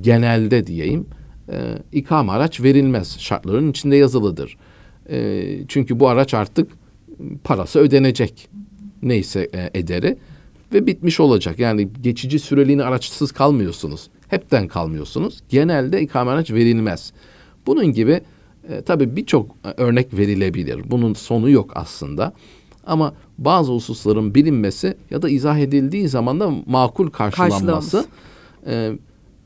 genelde 0.00 0.66
diyeyim 0.66 1.06
e, 1.52 1.78
ikame 1.92 2.32
araç 2.32 2.60
verilmez. 2.60 3.18
Şartların 3.18 3.70
içinde 3.70 3.96
yazılıdır. 3.96 4.56
E, 5.10 5.44
çünkü 5.68 6.00
bu 6.00 6.08
araç 6.08 6.34
artık 6.34 6.70
parası 7.44 7.78
ödenecek. 7.78 8.48
Neyse 9.02 9.48
e, 9.54 9.70
ederi 9.74 10.16
ve 10.72 10.86
bitmiş 10.86 11.20
olacak. 11.20 11.58
Yani 11.58 11.88
geçici 12.02 12.38
süreliğine 12.38 12.82
araçsız 12.82 13.32
kalmıyorsunuz. 13.32 14.10
Hepten 14.30 14.68
kalmıyorsunuz. 14.68 15.40
Genelde 15.48 16.02
ikame 16.02 16.30
araç 16.30 16.50
verilmez. 16.50 17.12
Bunun 17.66 17.86
gibi 17.86 18.20
e, 18.68 18.82
tabii 18.82 19.16
birçok 19.16 19.50
e, 19.64 19.82
örnek 19.82 20.14
verilebilir. 20.14 20.90
Bunun 20.90 21.14
sonu 21.14 21.50
yok 21.50 21.70
aslında. 21.74 22.32
Ama 22.86 23.14
bazı 23.38 23.72
hususların 23.72 24.34
bilinmesi 24.34 24.96
ya 25.10 25.22
da 25.22 25.28
izah 25.28 25.58
edildiği 25.58 26.08
zaman 26.08 26.40
da 26.40 26.50
makul 26.66 27.10
karşılanması 27.10 28.06
e, 28.66 28.92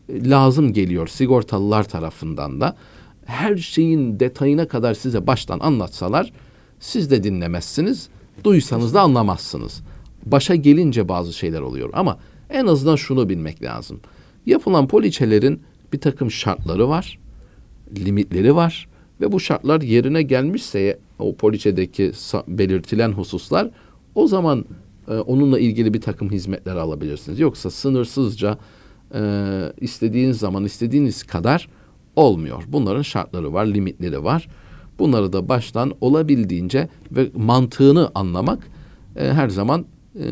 lazım 0.09 0.73
geliyor 0.73 1.07
sigortalılar 1.07 1.85
tarafından 1.89 2.61
da. 2.61 2.77
Her 3.25 3.57
şeyin 3.57 4.21
detayına 4.21 4.69
kadar 4.69 4.95
size 4.95 5.27
baştan 5.27 5.61
anlatsalar 5.61 6.33
siz 6.81 7.11
de 7.11 7.25
dinlemezsiniz, 7.25 8.09
duysanız 8.45 8.95
da 8.95 9.01
anlamazsınız. 9.01 9.83
Başa 10.27 10.55
gelince 10.55 11.09
bazı 11.09 11.33
şeyler 11.33 11.61
oluyor 11.61 11.91
ama 11.93 12.19
en 12.51 12.67
azından 12.67 12.97
şunu 12.97 13.29
bilmek 13.29 13.63
lazım. 13.63 14.01
Yapılan 14.47 14.89
poliçelerin 14.89 15.61
bir 15.93 16.01
takım 16.01 16.31
şartları 16.31 16.89
var, 16.89 17.19
limitleri 17.99 18.57
var 18.57 18.89
ve 19.21 19.33
bu 19.33 19.41
şartlar 19.41 19.81
yerine 19.81 20.23
gelmişse 20.23 20.99
o 21.19 21.35
poliçedeki 21.35 22.13
belirtilen 22.49 23.13
hususlar 23.13 23.71
o 24.15 24.27
zaman 24.27 24.65
e, 25.09 25.15
onunla 25.15 25.59
ilgili 25.59 25.95
bir 25.95 26.01
takım 26.01 26.31
hizmetler 26.31 26.77
alabilirsiniz. 26.77 27.41
Yoksa 27.41 27.71
sınırsızca 27.71 28.59
e, 29.15 29.21
istediğiniz 29.81 30.39
zaman 30.39 30.65
istediğiniz 30.65 31.23
kadar 31.23 31.69
olmuyor. 32.17 32.63
Bunların 32.69 33.03
şartları 33.03 33.53
var, 33.53 33.67
limitleri 33.67 34.25
var. 34.25 34.49
Bunları 34.99 35.33
da 35.33 35.49
baştan 35.49 35.93
olabildiğince 36.01 36.89
ve 37.11 37.31
mantığını 37.37 38.11
anlamak 38.15 38.67
e, 39.17 39.33
her 39.33 39.49
zaman 39.49 39.87
e, 40.15 40.25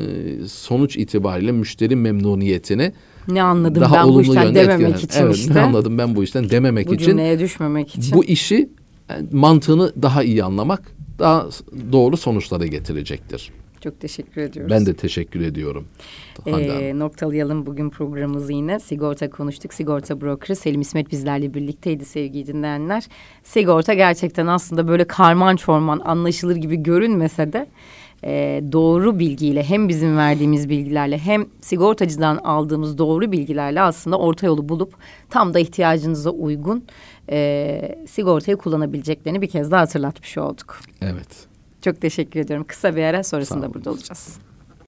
sonuç 0.46 0.96
itibariyle 0.96 1.52
müşteri 1.52 1.96
memnuniyetini 1.96 2.92
ne 3.28 3.42
anladım 3.42 3.82
daha 3.82 3.96
ben 3.96 4.14
bu 4.14 4.22
işten 4.22 4.54
dememek 4.54 4.94
etkilenen. 4.94 5.06
için 5.06 5.20
evet, 5.20 5.36
işte. 5.36 5.54
Ne 5.54 5.60
anladım 5.60 5.98
ben 5.98 6.16
bu 6.16 6.24
işten 6.24 6.50
dememek 6.50 6.88
bu 6.88 6.94
için. 6.94 7.06
Bu 7.06 7.10
cümleye 7.10 7.38
düşmemek 7.38 7.96
için. 7.96 8.16
Bu 8.16 8.24
işi 8.24 8.70
yani 9.10 9.28
e, 9.32 9.36
mantığını 9.36 9.92
daha 10.02 10.22
iyi 10.22 10.44
anlamak 10.44 10.92
daha 11.18 11.48
doğru 11.92 12.16
sonuçlara 12.16 12.66
getirecektir. 12.66 13.52
Çok 13.80 14.00
teşekkür 14.00 14.40
ediyoruz. 14.40 14.70
Ben 14.70 14.86
de 14.86 14.94
teşekkür 14.94 15.40
ediyorum. 15.40 15.84
Ee, 16.46 16.98
noktalayalım 16.98 17.66
bugün 17.66 17.90
programımızı 17.90 18.52
yine. 18.52 18.80
Sigorta 18.80 19.30
konuştuk. 19.30 19.74
Sigorta 19.74 20.20
brokeri 20.20 20.56
Selim 20.56 20.80
İsmet 20.80 21.10
bizlerle 21.10 21.54
birlikteydi 21.54 22.04
sevgili 22.04 22.46
dinleyenler. 22.46 23.04
Sigorta 23.42 23.94
gerçekten 23.94 24.46
aslında 24.46 24.88
böyle 24.88 25.04
karman 25.04 25.56
çorman 25.56 26.00
anlaşılır 26.04 26.56
gibi 26.56 26.76
görünmese 26.76 27.52
de 27.52 27.66
e, 28.24 28.62
doğru 28.72 29.18
bilgiyle 29.18 29.62
hem 29.62 29.88
bizim 29.88 30.16
verdiğimiz 30.16 30.68
bilgilerle 30.68 31.18
hem 31.18 31.46
sigortacıdan 31.60 32.36
aldığımız 32.36 32.98
doğru 32.98 33.32
bilgilerle 33.32 33.80
aslında 33.80 34.18
orta 34.18 34.46
yolu 34.46 34.68
bulup 34.68 34.94
tam 35.30 35.54
da 35.54 35.58
ihtiyacınıza 35.58 36.30
uygun 36.30 36.84
e, 37.30 38.04
sigortayı 38.08 38.56
kullanabileceklerini 38.56 39.42
bir 39.42 39.48
kez 39.48 39.70
daha 39.70 39.80
hatırlatmış 39.80 40.38
olduk. 40.38 40.80
Evet. 41.02 41.46
Çok 41.82 42.00
teşekkür 42.00 42.40
ediyorum. 42.40 42.66
Kısa 42.68 42.96
bir 42.96 43.02
ara 43.02 43.22
sonrasında 43.22 43.74
burada 43.74 43.90
olacağız. 43.90 44.38